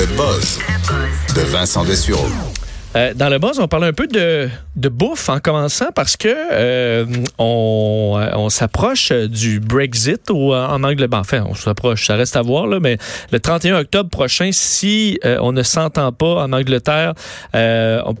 Le 0.00 0.06
buzz 0.16 0.58
de 1.36 1.42
Vincent 1.42 1.84
Dessureau. 1.84 2.24
Euh, 2.96 3.12
dans 3.12 3.28
le 3.28 3.38
buzz, 3.38 3.58
on 3.60 3.68
parle 3.68 3.84
un 3.84 3.92
peu 3.92 4.06
de, 4.06 4.48
bouffe 4.88 5.28
en 5.28 5.40
commençant 5.40 5.90
parce 5.94 6.16
que 6.16 6.28
euh, 6.28 7.04
on, 7.36 8.16
euh, 8.18 8.30
on 8.34 8.48
s'approche 8.48 9.12
du 9.12 9.60
Brexit 9.60 10.30
ou 10.30 10.54
en 10.54 10.82
Angleterre. 10.84 11.08
Ben, 11.08 11.18
enfin, 11.18 11.44
on 11.46 11.54
s'approche, 11.54 12.06
ça 12.06 12.16
reste 12.16 12.34
à 12.36 12.40
voir 12.40 12.66
mais 12.80 12.96
le 13.30 13.40
31 13.40 13.80
octobre 13.80 14.08
prochain, 14.08 14.48
si 14.52 15.20
on 15.22 15.52
ne 15.52 15.62
s'entend 15.62 16.12
pas 16.12 16.44
en 16.44 16.52
Angleterre 16.54 17.12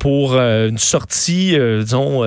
pour 0.00 0.38
une 0.38 0.76
sortie, 0.76 1.56
disons 1.78 2.26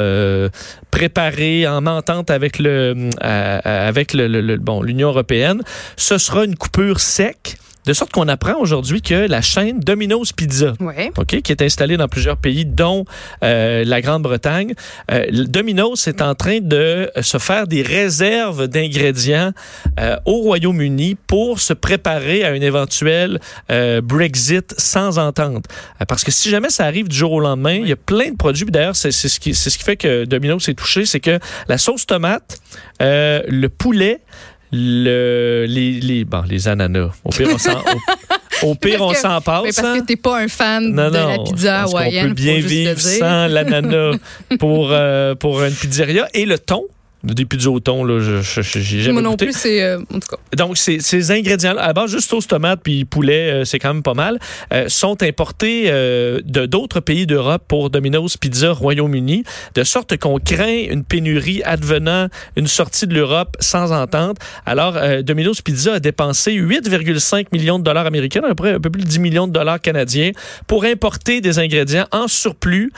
préparée 0.89 1.67
en 1.67 1.85
entente 1.85 2.31
avec 2.31 2.57
le 2.57 3.11
avec 3.21 4.13
l'Union 4.15 5.09
européenne, 5.09 5.61
ce 5.95 6.17
sera 6.17 6.43
une 6.43 6.55
coupure 6.55 6.99
sec 6.99 7.57
de 7.85 7.93
sorte 7.93 8.11
qu'on 8.11 8.27
apprend 8.27 8.55
aujourd'hui 8.59 9.01
que 9.01 9.27
la 9.27 9.41
chaîne 9.41 9.79
Domino's 9.79 10.31
Pizza, 10.31 10.73
ok, 11.17 11.41
qui 11.41 11.51
est 11.51 11.61
installée 11.61 11.97
dans 11.97 12.07
plusieurs 12.07 12.37
pays, 12.37 12.65
dont 12.65 13.05
euh, 13.43 13.83
la 13.85 14.01
Grande-Bretagne, 14.01 14.73
euh, 15.11 15.25
Domino's 15.31 16.07
est 16.07 16.21
en 16.21 16.35
train 16.35 16.59
de 16.61 17.11
se 17.21 17.37
faire 17.37 17.67
des 17.67 17.81
réserves 17.81 18.67
d'ingrédients 18.67 19.51
euh, 19.99 20.15
au 20.25 20.39
Royaume-Uni 20.41 21.15
pour 21.27 21.59
se 21.59 21.73
préparer 21.73 22.43
à 22.43 22.49
un 22.49 22.61
éventuel 22.61 23.39
Brexit 24.03 24.73
sans 24.77 25.19
entente. 25.19 25.65
parce 26.07 26.23
que 26.23 26.31
si 26.31 26.49
jamais 26.49 26.69
ça 26.69 26.85
arrive 26.85 27.07
du 27.07 27.15
jour 27.15 27.31
au 27.33 27.39
lendemain, 27.39 27.75
il 27.75 27.87
y 27.87 27.91
a 27.91 27.97
plein 27.97 28.29
de 28.29 28.35
produits. 28.35 28.65
D'ailleurs, 28.65 28.95
c'est 28.95 29.11
ce 29.11 29.39
qui 29.39 29.53
c'est 29.53 29.69
ce 29.69 29.77
qui 29.77 29.83
fait 29.83 29.97
que 29.97 30.25
Domino's 30.25 30.67
est 30.69 30.73
touché, 30.73 31.05
c'est 31.05 31.19
que 31.19 31.39
la 31.67 31.77
sauce 31.77 32.05
tomate, 32.05 32.57
le 32.99 33.67
poulet 33.67 34.21
le, 34.75 35.65
les, 35.69 35.99
les, 36.01 36.25
bon, 36.25 36.43
les 36.49 36.67
ananas. 36.67 37.11
Au 37.23 37.29
pire, 37.29 37.49
on 37.53 37.57
s'en, 37.59 37.83
au, 38.63 38.75
pire, 38.81 39.01
on 39.01 39.13
s'en 39.13 39.39
passe. 39.39 39.63
Mais 39.63 39.71
parce 39.71 39.99
que 39.99 40.05
t'es 40.05 40.15
pas 40.15 40.39
un 40.39 40.47
fan 40.47 40.91
de 40.91 41.01
la 41.01 41.37
pizza 41.45 41.83
hawaïenne. 41.83 42.25
On 42.25 42.29
peut 42.29 42.33
bien 42.33 42.59
vivre 42.59 42.99
sans 42.99 43.47
l'ananas 43.47 44.17
pour, 44.59 44.89
euh, 44.91 45.35
pour 45.35 45.63
une 45.63 45.73
pizzeria. 45.73 46.27
Et 46.33 46.45
le 46.45 46.57
thon, 46.57 46.85
au 47.67 47.79
thon, 47.79 48.03
là, 48.03 48.41
j'ai 48.41 48.81
jamais 48.83 49.13
Moi 49.13 49.21
non 49.21 49.37
plus, 49.37 49.53
c'est... 49.53 49.81
Euh, 49.81 49.99
en 50.13 50.19
tout 50.19 50.27
cas. 50.29 50.37
Donc, 50.57 50.77
ces, 50.77 51.31
ingrédients 51.31 51.75
à 51.77 51.93
base 51.93 52.11
juste 52.11 52.29
sauce 52.29 52.47
tomate 52.47 52.81
puis 52.83 53.05
poulet, 53.05 53.51
euh, 53.51 53.65
c'est 53.65 53.79
quand 53.79 53.93
même 53.93 54.03
pas 54.03 54.13
mal, 54.13 54.39
euh, 54.73 54.89
sont 54.89 55.21
importés 55.23 55.89
de 55.91 56.65
d'autres 56.65 56.99
pays 56.99 57.25
d'Europe 57.25 57.63
pour 57.67 57.89
Domino's 57.89 58.37
Pizza 58.37 58.71
Royaume-Uni, 58.71 59.43
de 59.75 59.83
sorte 59.83 60.17
qu'on 60.17 60.39
craint 60.39 60.85
une 60.89 61.03
pénurie 61.03 61.61
advenant 61.63 62.27
une 62.55 62.67
sortie 62.67 63.07
de 63.07 63.13
l'Europe 63.13 63.55
sans 63.59 63.91
entente. 63.91 64.37
Alors, 64.65 64.97
Domino's 65.23 65.61
Pizza 65.61 65.93
a 65.93 65.99
dépensé 65.99 66.51
8,5 66.53 67.47
millions 67.51 67.79
de 67.79 67.83
dollars 67.83 68.05
américains, 68.05 68.41
à 68.43 68.49
peu 68.49 68.55
près 68.55 68.73
un 68.73 68.79
peu 68.79 68.89
plus 68.89 69.03
de 69.03 69.07
10 69.07 69.19
millions 69.19 69.47
de 69.47 69.53
dollars 69.53 69.79
canadiens, 69.79 70.31
pour 70.67 70.83
importer 70.83 71.41
des 71.41 71.59
ingrédients 71.59 72.07
en 72.11 72.27
surplus 72.27 72.91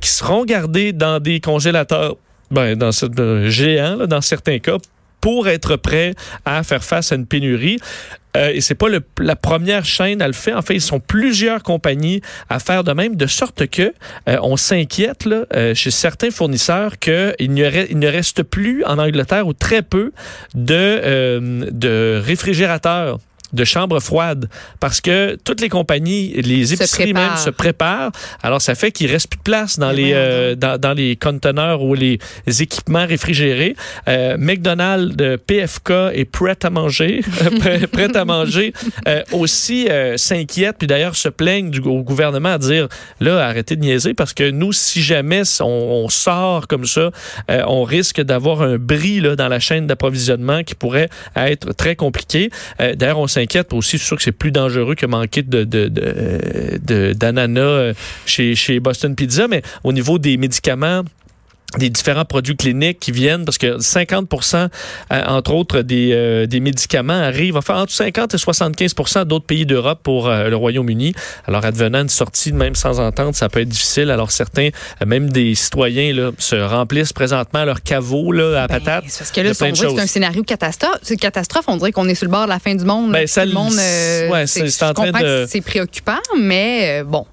qui 0.00 0.08
seront 0.08 0.44
gardés 0.44 0.92
dans 0.92 1.20
des 1.20 1.40
congélateurs 1.40 2.16
ben, 2.50 2.76
dans 2.76 2.92
ce 2.92 3.06
géant, 3.48 3.96
là, 3.96 4.06
dans 4.06 4.20
certains 4.20 4.58
cas, 4.58 4.76
pour 5.20 5.48
être 5.48 5.76
prêt 5.76 6.14
à 6.44 6.62
faire 6.62 6.84
face 6.84 7.12
à 7.12 7.16
une 7.16 7.26
pénurie. 7.26 7.78
Euh, 8.36 8.50
et 8.52 8.60
c'est 8.60 8.74
pas 8.74 8.88
le, 8.88 9.00
la 9.18 9.34
première 9.34 9.84
chaîne 9.84 10.20
à 10.20 10.26
le 10.26 10.34
faire. 10.34 10.58
En 10.58 10.62
fait, 10.62 10.74
ils 10.74 10.80
sont 10.80 11.00
plusieurs 11.00 11.62
compagnies 11.62 12.20
à 12.48 12.58
faire 12.58 12.84
de 12.84 12.92
même, 12.92 13.16
de 13.16 13.26
sorte 13.26 13.66
que 13.66 13.94
euh, 14.28 14.38
on 14.42 14.56
s'inquiète 14.56 15.26
euh, 15.26 15.74
chez 15.74 15.90
certains 15.90 16.30
fournisseurs 16.30 16.98
qu'il 16.98 17.34
il 17.40 17.52
ne 17.54 18.06
reste 18.06 18.42
plus 18.42 18.84
en 18.84 18.98
Angleterre 18.98 19.46
ou 19.46 19.52
très 19.52 19.82
peu 19.82 20.12
de, 20.54 20.74
euh, 20.74 21.66
de 21.70 22.20
réfrigérateurs 22.22 23.18
de 23.56 23.64
chambres 23.64 24.00
froides 24.00 24.48
parce 24.80 25.00
que 25.00 25.36
toutes 25.44 25.60
les 25.60 25.68
compagnies, 25.68 26.32
les 26.34 26.74
épiceries 26.74 27.12
même 27.12 27.36
se 27.36 27.50
préparent. 27.50 28.12
Alors 28.42 28.62
ça 28.62 28.74
fait 28.74 28.92
qu'il 28.92 29.10
reste 29.10 29.28
plus 29.28 29.38
de 29.38 29.42
place 29.42 29.78
dans 29.78 29.90
les 29.90 30.12
euh, 30.14 30.54
dans, 30.54 30.78
dans, 30.78 30.92
les 30.92 31.16
conteneurs 31.16 31.82
ou 31.82 31.94
les 31.94 32.18
équipements 32.46 33.06
réfrigérés. 33.06 33.76
Euh, 34.08 34.36
McDonald's, 34.38 35.16
PFK 35.46 35.90
est 36.12 36.24
prêt 36.24 36.56
à 36.62 36.70
manger, 36.70 37.22
prêt 37.92 38.16
à 38.16 38.24
manger 38.24 38.72
euh, 39.08 39.22
aussi 39.32 39.88
euh, 39.88 40.16
s'inquiète 40.16 40.76
puis 40.78 40.86
d'ailleurs 40.86 41.16
se 41.16 41.28
plaignent 41.28 41.70
du 41.70 41.80
au 41.80 42.02
gouvernement 42.02 42.50
à 42.50 42.58
dire 42.58 42.88
là 43.20 43.44
arrêtez 43.46 43.76
de 43.76 43.80
niaiser 43.80 44.14
parce 44.14 44.32
que 44.32 44.50
nous 44.50 44.72
si 44.72 45.02
jamais 45.02 45.42
on, 45.60 46.08
sort 46.08 46.66
comme 46.68 46.84
ça, 46.84 47.10
euh, 47.50 47.62
on 47.66 47.82
risque 47.82 48.20
d'avoir 48.20 48.62
un 48.62 48.76
bris 48.78 49.20
là 49.20 49.36
dans 49.36 49.48
la 49.48 49.60
chaîne 49.60 49.86
d'approvisionnement 49.86 50.62
qui 50.62 50.74
pourrait 50.74 51.08
être 51.34 51.72
très 51.72 51.96
compliqué. 51.96 52.50
d'ailleurs 52.78 53.18
on 53.18 53.26
s'inquiète 53.26 53.45
aussi. 53.72 53.98
Je 53.98 54.04
sûr 54.04 54.16
que 54.16 54.22
c'est 54.22 54.32
plus 54.32 54.52
dangereux 54.52 54.94
que 54.94 55.06
manquer 55.06 55.42
de, 55.42 55.64
d'ananas 57.12 57.60
euh, 57.60 57.94
chez, 58.24 58.54
chez 58.54 58.80
Boston 58.80 59.14
Pizza, 59.14 59.48
mais 59.48 59.62
au 59.84 59.92
niveau 59.92 60.18
des 60.18 60.36
médicaments, 60.36 61.02
des 61.78 61.90
différents 61.90 62.24
produits 62.24 62.56
cliniques 62.56 62.98
qui 63.00 63.12
viennent 63.12 63.44
parce 63.44 63.58
que 63.58 63.78
50% 63.78 64.68
euh, 65.12 65.22
entre 65.26 65.52
autres 65.52 65.82
des, 65.82 66.10
euh, 66.12 66.46
des 66.46 66.60
médicaments 66.60 67.12
arrivent 67.12 67.56
enfin 67.56 67.82
entre 67.82 67.92
50 67.92 68.34
et 68.34 68.36
75% 68.36 69.24
d'autres 69.24 69.46
pays 69.46 69.66
d'Europe 69.66 70.00
pour 70.02 70.28
euh, 70.28 70.48
le 70.48 70.56
Royaume-Uni. 70.56 71.14
Alors 71.46 71.64
advenant 71.64 72.02
une 72.02 72.08
sortie 72.08 72.52
même 72.52 72.74
sans 72.74 73.00
entente, 73.00 73.34
ça 73.34 73.48
peut 73.48 73.60
être 73.60 73.68
difficile. 73.68 74.10
Alors 74.10 74.30
certains 74.30 74.70
même 75.04 75.30
des 75.30 75.54
citoyens 75.54 76.12
là 76.12 76.30
se 76.38 76.56
remplissent 76.56 77.12
présentement 77.12 77.64
leur 77.64 77.82
caveau 77.82 78.32
là 78.32 78.62
à 78.62 78.66
ben, 78.66 78.80
patates. 78.80 79.04
Parce 79.04 79.30
que 79.30 79.40
là 79.40 79.54
c'est 79.54 80.00
un 80.00 80.06
scénario 80.06 80.42
catastrophe, 80.42 80.98
c'est 81.02 81.16
catastrophe, 81.16 81.64
on 81.68 81.76
dirait 81.76 81.92
qu'on 81.92 82.08
est 82.08 82.14
sur 82.14 82.26
le 82.26 82.32
bord 82.32 82.44
de 82.44 82.50
la 82.50 82.58
fin 82.58 82.74
du 82.74 82.84
monde. 82.84 83.12
Ben, 83.12 83.26
ça, 83.26 83.44
le 83.44 83.52
monde 83.52 83.74
ouais, 83.74 84.46
c'est 84.46 84.82
en 84.82 84.94
train 84.94 85.10
de 85.10 85.46
c'est 85.48 85.60
préoccupant 85.60 86.18
mais 86.38 87.02
bon. 87.04 87.26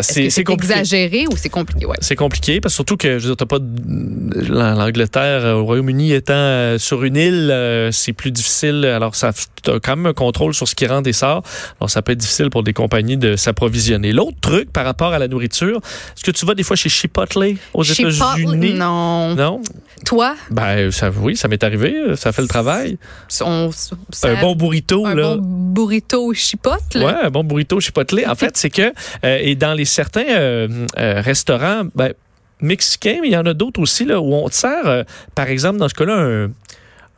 C'est 0.00 0.28
-ce 0.28 0.52
exagéré 0.52 1.26
ou 1.30 1.36
c'est 1.36 1.48
compliqué? 1.48 1.86
Ouais. 1.86 1.96
C'est 2.00 2.16
compliqué 2.16 2.60
parce 2.60 2.74
que 2.74 2.76
surtout 2.76 2.96
que 2.96 3.18
je 3.18 3.28
veux 3.28 3.34
dire, 3.34 3.46
pas 3.46 3.58
de 3.58 3.66
l'Angleterre, 3.88 5.44
euh, 5.44 5.54
au 5.54 5.64
Royaume-Uni 5.64 6.12
étant 6.12 6.34
euh, 6.34 6.78
sur 6.78 7.04
une 7.04 7.16
île, 7.16 7.50
euh, 7.50 7.90
c'est 7.90 8.12
plus 8.12 8.30
difficile. 8.30 8.84
Alors, 8.84 9.14
ça 9.14 9.28
a 9.28 9.80
quand 9.80 9.96
même 9.96 10.06
un 10.06 10.12
contrôle 10.12 10.54
sur 10.54 10.68
ce 10.68 10.74
qui 10.74 10.86
rentre 10.86 11.08
et 11.08 11.12
sort. 11.12 11.42
Alors, 11.80 11.88
ça 11.90 12.02
peut 12.02 12.12
être 12.12 12.18
difficile 12.18 12.50
pour 12.50 12.62
des 12.62 12.72
compagnies 12.72 13.16
de 13.16 13.36
s'approvisionner. 13.36 14.12
L'autre 14.12 14.38
truc 14.40 14.72
par 14.72 14.84
rapport 14.84 15.12
à 15.12 15.18
la 15.18 15.28
nourriture, 15.28 15.80
est-ce 16.16 16.24
que 16.24 16.30
tu 16.30 16.44
vas 16.44 16.54
des 16.54 16.62
fois 16.62 16.76
chez 16.76 16.88
Chipotle 16.88 17.56
aux 17.72 17.82
États-Unis? 17.82 18.74
Non. 18.74 19.34
Non? 19.34 19.62
Toi? 20.04 20.36
Ben, 20.50 20.90
ça, 20.90 21.10
oui, 21.10 21.36
ça 21.36 21.48
m'est 21.48 21.62
arrivé. 21.64 21.94
Ça 22.16 22.32
fait 22.32 22.42
le 22.42 22.48
travail. 22.48 22.98
un 23.40 24.40
bon 24.40 24.54
burrito, 24.54 25.06
un 25.06 25.14
là. 25.14 25.36
bon 25.36 25.42
burrito 25.42 26.32
chipotle? 26.34 27.02
Ouais, 27.02 27.14
un 27.22 27.30
bon 27.30 27.44
burrito 27.44 27.80
chipotle. 27.80 28.24
En 28.28 28.34
fait, 28.36 28.56
c'est 28.56 28.70
que, 28.70 28.92
et 29.22 29.54
dans 29.54 29.74
les 29.74 29.84
certains 29.84 30.68
restaurants, 30.96 31.82
ben, 31.94 32.12
mexicain, 32.60 33.18
mais 33.20 33.28
il 33.28 33.32
y 33.32 33.36
en 33.36 33.46
a 33.46 33.54
d'autres 33.54 33.80
aussi 33.80 34.04
là, 34.04 34.20
où 34.20 34.34
on 34.34 34.48
sert, 34.48 34.86
euh, 34.86 35.02
par 35.34 35.48
exemple, 35.48 35.78
dans 35.78 35.88
ce 35.88 35.94
cas-là, 35.94 36.48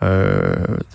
un, 0.02 0.06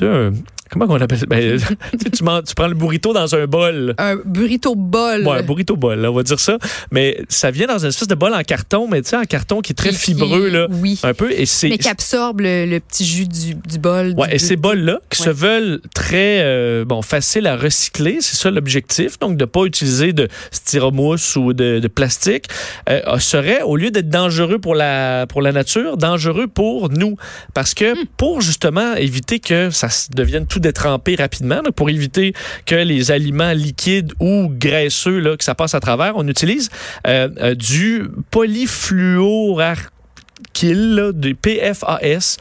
un, 0.01 0.31
Comment 0.77 0.93
on 0.93 1.01
appelle 1.01 1.19
ça? 1.19 1.25
Ben, 1.25 1.57
tu, 1.91 2.11
tu, 2.11 2.23
prends 2.23 2.67
le 2.67 2.73
burrito 2.73 3.13
dans 3.13 3.33
un 3.33 3.45
bol. 3.47 3.95
Un 3.97 4.17
burrito 4.25 4.75
bol. 4.75 5.25
Ouais, 5.25 5.37
un 5.37 5.43
burrito 5.43 5.77
bol, 5.77 6.05
on 6.05 6.13
va 6.13 6.23
dire 6.23 6.39
ça. 6.39 6.57
Mais 6.91 7.21
ça 7.29 7.49
vient 7.49 7.67
dans 7.67 7.77
une 7.77 7.89
espèce 7.89 8.09
de 8.09 8.15
bol 8.15 8.33
en 8.33 8.43
carton, 8.43 8.87
mais 8.89 9.01
tu 9.01 9.09
sais, 9.09 9.15
en 9.15 9.23
carton 9.23 9.61
qui 9.61 9.71
est 9.71 9.75
très 9.75 9.93
fibreux, 9.93 10.49
là. 10.49 10.67
Oui. 10.69 10.99
Un 11.03 11.13
peu. 11.13 11.31
Et 11.31 11.45
mais 11.63 11.77
qui 11.77 11.87
absorbe 11.87 12.41
le, 12.41 12.79
petit 12.79 13.05
jus 13.05 13.27
du, 13.27 13.55
du 13.55 13.79
bol. 13.79 14.13
Ouais, 14.17 14.35
et 14.35 14.39
ces 14.39 14.57
bols-là, 14.57 14.99
qui 15.09 15.21
se 15.21 15.29
veulent 15.29 15.79
très, 15.93 16.41
euh, 16.41 16.83
bon, 16.83 17.01
faciles 17.01 17.47
à 17.47 17.55
recycler, 17.55 18.17
c'est 18.19 18.35
ça 18.35 18.51
l'objectif. 18.51 19.17
Donc, 19.19 19.37
de 19.37 19.45
ne 19.45 19.49
pas 19.49 19.63
utiliser 19.63 20.11
de 20.11 20.27
styromousse 20.51 21.37
ou 21.37 21.53
de, 21.53 21.79
de 21.79 21.87
plastique, 21.87 22.47
euh, 22.89 23.01
serait, 23.19 23.61
au 23.61 23.77
lieu 23.77 23.91
d'être 23.91 24.09
dangereux 24.09 24.59
pour 24.59 24.75
la, 24.75 25.25
pour 25.27 25.41
la 25.41 25.51
nature, 25.51 25.95
dangereux 25.97 26.47
pour 26.47 26.89
nous. 26.89 27.15
Parce 27.53 27.73
que, 27.73 27.93
hmm. 27.93 28.05
pour 28.17 28.41
justement 28.41 28.95
éviter 28.95 29.39
que 29.39 29.69
ça 29.69 29.87
devienne 30.13 30.45
tout 30.45 30.59
détremper 30.65 31.15
rapidement 31.15 31.61
pour 31.75 31.91
éviter 31.91 32.33
que 32.65 32.73
les 32.75 33.11
aliments 33.11 33.51
liquides 33.51 34.13
ou 34.19 34.47
graisseux 34.49 35.19
là, 35.19 35.37
que 35.37 35.43
ça 35.43 35.53
passe 35.53 35.75
à 35.75 35.79
travers. 35.79 36.13
On 36.15 36.27
utilise 36.27 36.71
euh, 37.07 37.29
euh, 37.37 37.53
du 37.53 38.07
polyfluoralkyl, 38.31 41.11
du 41.13 41.35
PFAS, 41.35 42.37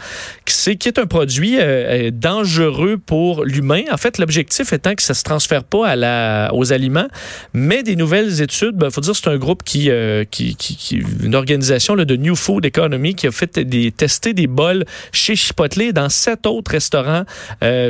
c'est 0.52 0.76
qui 0.76 0.88
est 0.88 0.98
un 0.98 1.06
produit 1.06 1.56
euh, 1.58 2.10
dangereux 2.12 2.98
pour 2.98 3.44
l'humain. 3.44 3.82
En 3.90 3.96
fait, 3.96 4.18
l'objectif 4.18 4.72
étant 4.72 4.94
que 4.94 5.02
ça 5.02 5.14
se 5.14 5.22
transfère 5.22 5.64
pas 5.64 5.88
à 5.88 5.96
la, 5.96 6.50
aux 6.52 6.72
aliments, 6.72 7.08
mais 7.52 7.82
des 7.82 7.96
nouvelles 7.96 8.40
études, 8.40 8.72
il 8.74 8.78
ben, 8.78 8.90
faut 8.90 9.00
dire 9.00 9.14
c'est 9.14 9.28
un 9.28 9.36
groupe 9.36 9.62
qui, 9.62 9.90
qui, 10.30 10.56
qui, 10.56 11.02
une 11.22 11.34
organisation 11.34 11.94
là, 11.94 12.04
de 12.04 12.16
New 12.16 12.34
Food 12.34 12.64
Economy 12.66 13.14
qui 13.14 13.26
a 13.26 13.30
fait 13.30 13.58
des 13.58 13.92
tester 13.92 14.32
des 14.32 14.46
bols 14.46 14.84
chez 15.12 15.36
Chipotle 15.36 15.92
dans 15.92 16.08
sept 16.08 16.46
autres 16.46 16.72
restaurants, 16.72 17.24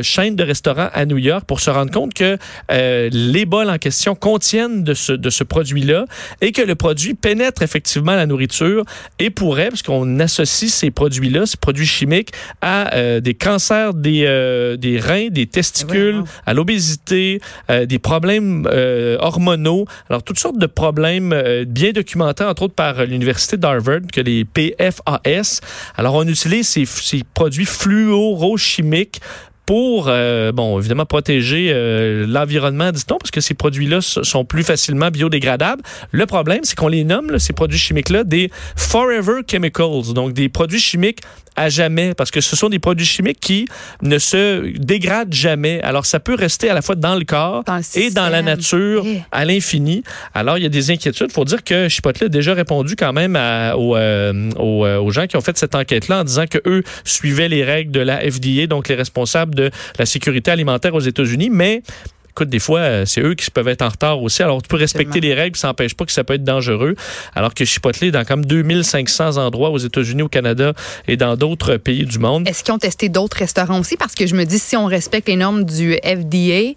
chaînes 0.03 0.37
de 0.37 0.45
restaurants 0.45 0.89
à 0.93 1.07
New 1.07 1.19
York 1.19 1.45
pour 1.47 1.61
se 1.61 1.71
rendre 1.71 1.91
compte 1.91 2.15
que 2.15 2.39
les 2.71 3.47
bols 3.47 3.71
en 3.71 3.79
question 3.79 4.15
contiennent 4.15 4.85
de 4.85 4.95
ce, 4.95 5.13
de 5.13 5.31
ce 5.31 5.45
produit-là 5.45 6.07
et 6.41 6.53
que 6.53 6.63
le 6.63 6.75
produit 6.75 7.15
pénètre 7.15 7.63
effectivement 7.63 8.15
la 8.15 8.27
nourriture 8.27 8.85
et 9.19 9.31
pourrait, 9.31 9.69
parce 9.69 9.83
qu'on 9.83 10.21
associe 10.21 10.73
ces 10.73 10.91
produits-là, 10.91 11.47
ces 11.47 11.57
produits 11.57 11.87
chimiques, 11.87 12.33
à 12.61 12.95
euh, 12.95 13.21
des 13.21 13.35
cancers 13.35 13.95
des, 13.95 14.25
euh, 14.27 14.77
des 14.77 14.99
reins, 14.99 15.29
des 15.29 15.47
testicules, 15.47 16.23
à 16.47 16.55
l'obésité, 16.55 17.41
euh, 17.71 17.87
des 17.87 17.99
problèmes 17.99 18.67
hormonaux. 19.21 19.87
Alors, 20.09 20.23
toutes 20.23 20.39
sortes 20.39 20.59
de 20.59 20.67
problèmes 20.67 21.35
bien 21.67 21.93
documentés, 21.93 22.45
entre 22.45 22.63
autres 22.63 22.75
par 22.75 23.05
l'Université 23.05 23.57
d'Harvard, 23.57 24.01
que 24.13 24.21
les 24.21 24.45
PFAS. 24.45 25.61
Alors, 25.97 26.15
on 26.15 26.27
utilise 26.27 26.69
ces, 26.69 26.85
ces 26.85 27.23
produits 27.35 27.67
fluorochimiques 27.67 29.21
pour, 29.67 30.07
euh, 30.09 30.53
bon, 30.53 30.79
évidemment, 30.79 31.07
protéger 31.07 31.71
euh, 31.73 32.27
l'environnement, 32.27 32.93
dit-on, 32.93 33.17
parce 33.17 33.31
que 33.31 33.41
ces 33.41 33.55
produits-là 33.55 34.01
sont 34.01 34.45
plus 34.45 34.63
facilement 34.63 35.11
biodégradables. 35.11 35.83
Le 36.11 36.27
problème, 36.27 36.61
c'est 36.65 36.77
qu'on 36.77 36.89
les 36.89 37.05
nomme, 37.05 37.39
ces 37.39 37.53
produits 37.53 37.79
chimiques-là, 37.79 38.25
des 38.25 38.51
Forever 38.77 39.41
Chemicals, 39.51 40.13
donc 40.15 40.33
des 40.33 40.49
produits 40.49 40.81
chimiques 40.81 41.21
à 41.57 41.69
jamais, 41.69 42.15
parce 42.15 42.31
que 42.31 42.41
ce 42.41 42.57
sont 42.57 42.69
des 42.69 42.79
produits 42.79 43.07
chimiques 43.07 43.41
qui 43.41 43.67
ne 44.03 44.19
se 44.19 44.77
dégradent 44.79 45.33
jamais. 45.33 45.81
Alors, 45.83 46.07
ça 46.07 46.21
peut 46.21 46.35
rester 46.35 46.71
à 46.71 46.75
la 46.75 46.83
fois 46.83 46.95
dans 46.95 47.15
le 47.15 47.25
corps 47.25 47.65
et 47.95 48.11
dans 48.11 48.29
la 48.29 48.43
nature 48.43 49.05
eh. 49.07 49.23
à 49.33 49.45
l'infini. 49.45 50.03
Alors, 50.35 50.59
il 50.59 50.63
y 50.63 50.67
a 50.67 50.71
des 50.71 50.91
inquiétudes. 50.91 51.29
Il 51.31 51.33
faut 51.33 51.45
dire 51.45 51.63
que 51.63 51.89
Chipotle 51.89 52.25
a 52.25 52.29
déjà 52.29 52.55
répondu 52.55 52.97
quand 52.97 53.13
même 53.13 53.37
aux, 53.77 53.97
euh, 53.97 54.51
aux, 54.57 55.11
gens 55.11 55.27
qui 55.27 55.37
ont 55.37 55.41
fait 55.41 55.57
cette 55.57 55.75
enquête-là 55.75 56.21
en 56.21 56.25
disant 56.25 56.47
que 56.47 56.59
eux 56.67 56.83
suivaient 57.05 57.49
les 57.49 57.65
règles 57.65 57.93
de 57.93 58.01
la 58.01 58.19
FDA, 58.19 58.67
donc 58.67 58.89
les 58.89 58.95
responsables 58.95 59.55
de 59.55 59.71
la 59.99 60.07
sécurité 60.07 60.51
alimentaire 60.51 60.95
aux 60.95 61.01
États-Unis, 61.01 61.51
mais 61.51 61.83
écoute, 62.35 62.49
des 62.49 62.59
fois, 62.59 62.81
euh, 62.81 63.05
c'est 63.07 63.21
eux 63.21 63.35
qui 63.35 63.49
peuvent 63.49 63.69
être 63.69 63.83
en 63.83 63.89
retard 63.89 64.21
aussi. 64.21 64.43
Alors, 64.43 64.61
tu 64.61 64.67
peux 64.67 64.77
respecter 64.77 65.21
les 65.21 65.35
règles, 65.35 65.57
ça 65.57 65.69
n'empêche 65.69 65.95
pas 65.95 66.05
que 66.05 66.11
ça 66.11 66.25
peut 66.25 66.35
être 66.35 66.43
dangereux. 66.43 66.97
Alors 67.37 67.55
que 67.55 67.65
Chipotle 67.65 68.07
est 68.07 68.11
dans 68.11 68.25
comme 68.25 68.45
2500 68.45 69.37
endroits 69.37 69.71
aux 69.71 69.79
États-Unis, 69.79 70.23
au 70.23 70.29
Canada 70.29 70.73
et 71.07 71.17
dans 71.17 71.37
d'autres 71.37 71.77
pays 71.77 72.05
du 72.05 72.19
monde. 72.19 72.49
Est-ce 72.49 72.65
qu'ils 72.65 72.75
ont 72.75 72.79
testé 72.79 73.09
d'autres 73.09 73.37
restaurants 73.37 73.79
aussi? 73.79 73.97
Parce 73.97 74.17
que 74.17 74.27
je 74.27 74.35
me 74.35 74.45
dis, 74.45 74.59
si 74.59 74.77
on 74.77 74.87
respecte 74.87 75.29
les 75.29 75.37
normes 75.37 75.65
du 75.65 75.95
FDA, 76.03 76.75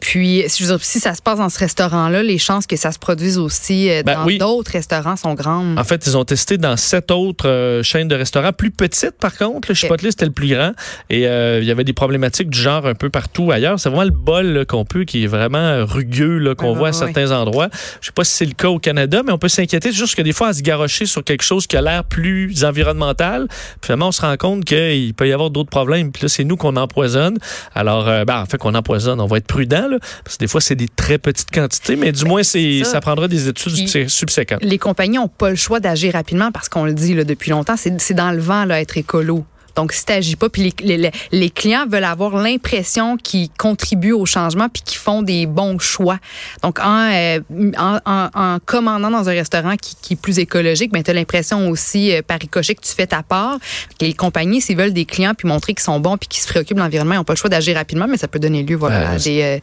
puis, 0.00 0.44
si, 0.46 0.64
si 0.80 1.00
ça 1.00 1.14
se 1.14 1.22
passe 1.22 1.38
dans 1.38 1.48
ce 1.48 1.58
restaurant-là, 1.58 2.22
les 2.22 2.38
chances 2.38 2.66
que 2.66 2.76
ça 2.76 2.92
se 2.92 2.98
produise 2.98 3.38
aussi 3.38 3.90
euh, 3.90 4.02
ben 4.04 4.24
dans 4.24 4.46
d'autres 4.46 4.72
restaurants 4.72 5.16
sont 5.16 5.34
grandes. 5.34 5.78
En 5.78 5.84
fait, 5.84 6.06
ils 6.06 6.16
ont 6.16 6.24
testé 6.24 6.56
dans 6.56 6.76
sept 6.76 7.10
autres 7.10 7.48
euh, 7.48 7.82
chaînes 7.82 8.08
de 8.08 8.14
restaurants, 8.14 8.52
plus 8.52 8.70
petites 8.70 9.18
par 9.18 9.36
contre. 9.36 9.68
Le 9.68 9.74
Chipotle, 9.74 10.06
c'était 10.10 10.26
le 10.26 10.32
plus 10.32 10.48
grand. 10.48 10.72
Et 11.10 11.26
euh, 11.26 11.60
il 11.60 11.66
y 11.66 11.70
avait 11.70 11.84
des 11.84 11.92
problématiques 11.92 12.50
du 12.50 12.58
genre 12.58 12.86
un 12.86 12.94
peu 12.94 13.10
partout 13.10 13.50
ailleurs. 13.50 13.80
C'est 13.80 13.88
vraiment 13.88 14.04
le 14.04 14.10
bol 14.10 14.64
qu'on 14.66 14.84
peut, 14.84 15.04
qui 15.04 15.24
est 15.24 15.28
vraiment 15.28 15.84
rugueux, 15.84 16.54
qu'on 16.54 16.74
voit 16.74 16.88
à 16.88 16.92
certains 16.92 17.32
endroits. 17.32 17.68
Je 18.00 18.06
sais 18.06 18.12
pas 18.12 18.24
si 18.24 18.32
c'est 18.32 18.46
le 18.46 18.52
cas 18.52 18.68
au 18.68 18.78
Canada, 18.78 19.22
mais 19.24 19.32
on 19.32 19.38
peut 19.38 19.48
s'inquiéter 19.48 19.92
juste 19.92 20.14
que 20.14 20.22
des 20.22 20.32
fois, 20.32 20.48
à 20.48 20.52
se 20.52 20.62
garrocher 20.62 21.06
sur 21.06 21.24
quelque 21.24 21.42
chose 21.42 21.66
qui 21.66 21.76
a 21.76 21.82
l'air 21.82 22.04
plus 22.04 22.64
environnemental, 22.64 23.48
finalement, 23.82 24.08
on 24.08 24.12
se 24.12 24.20
rend 24.20 24.36
compte 24.36 24.64
qu'il 24.64 25.14
peut 25.14 25.28
y 25.28 25.32
avoir 25.32 25.50
d'autres 25.50 25.70
problèmes. 25.70 26.12
Puis 26.12 26.22
là, 26.22 26.28
c'est 26.28 26.44
nous 26.44 26.56
qu'on 26.56 26.76
empoisonne. 26.76 27.38
Alors, 27.74 28.04
ben, 28.04 28.42
en 28.42 28.46
fait, 28.46 28.58
qu'on 28.58 28.74
empoisonne, 28.74 29.20
on 29.20 29.26
va 29.26 29.38
être 29.38 29.46
prudent 29.46 29.87
parce 30.24 30.36
que 30.36 30.44
des 30.44 30.48
fois, 30.48 30.60
c'est 30.60 30.74
des 30.74 30.88
très 30.88 31.18
petites 31.18 31.50
quantités, 31.50 31.96
mais 31.96 32.12
du 32.12 32.24
ben, 32.24 32.28
moins, 32.28 32.42
c'est 32.42 32.84
ça. 32.84 33.00
prendra 33.00 33.28
des 33.28 33.48
études 33.48 34.08
subséquentes. 34.08 34.62
Les 34.62 34.78
compagnies 34.78 35.16
n'ont 35.16 35.28
pas 35.28 35.50
le 35.50 35.56
choix 35.56 35.80
d'agir 35.80 36.12
rapidement 36.12 36.52
parce 36.52 36.68
qu'on 36.68 36.84
le 36.84 36.92
dit 36.92 37.14
là, 37.14 37.24
depuis 37.24 37.50
longtemps, 37.50 37.76
c'est 37.76 38.14
dans 38.14 38.30
le 38.30 38.40
vent, 38.40 38.64
là, 38.64 38.80
être 38.80 38.96
écolo. 38.96 39.44
Donc, 39.78 39.92
si 39.92 40.04
tu 40.04 40.12
n'agis 40.12 40.34
pas, 40.34 40.48
puis 40.48 40.74
les, 40.80 41.12
les, 41.30 41.50
clients 41.50 41.86
veulent 41.88 42.02
avoir 42.02 42.36
l'impression 42.36 43.16
qu'ils 43.16 43.48
contribuent 43.48 44.10
au 44.10 44.26
changement 44.26 44.68
puis 44.68 44.82
qu'ils 44.82 44.98
font 44.98 45.22
des 45.22 45.46
bons 45.46 45.78
choix. 45.78 46.18
Donc, 46.64 46.80
en, 46.80 47.08
euh, 47.12 47.38
en, 47.78 48.00
en, 48.34 48.58
commandant 48.66 49.08
dans 49.08 49.28
un 49.28 49.32
restaurant 49.32 49.76
qui, 49.76 49.94
qui 50.02 50.14
est 50.14 50.20
plus 50.20 50.40
écologique, 50.40 50.90
ben, 50.90 51.04
tu 51.04 51.12
as 51.12 51.14
l'impression 51.14 51.70
aussi, 51.70 52.12
euh, 52.12 52.22
par 52.26 52.40
ricochet, 52.40 52.74
que 52.74 52.80
tu 52.80 52.92
fais 52.92 53.06
ta 53.06 53.22
part. 53.22 53.58
Les 54.00 54.14
compagnies, 54.14 54.60
s'ils 54.60 54.76
veulent 54.76 54.92
des 54.92 55.04
clients 55.04 55.34
puis 55.34 55.46
montrer 55.46 55.74
qu'ils 55.74 55.84
sont 55.84 56.00
bons 56.00 56.16
puis 56.16 56.26
qu'ils 56.26 56.42
se 56.42 56.48
préoccupent 56.48 56.76
de 56.76 56.82
l'environnement, 56.82 57.14
ils 57.14 57.18
n'ont 57.18 57.24
pas 57.24 57.34
le 57.34 57.38
choix 57.38 57.50
d'agir 57.50 57.76
rapidement, 57.76 58.08
mais 58.08 58.16
ça 58.16 58.26
peut 58.26 58.40
donner 58.40 58.64
lieu 58.64 58.74
voilà, 58.74 59.10
à, 59.10 59.18
des, 59.18 59.42
euh, 59.42 59.58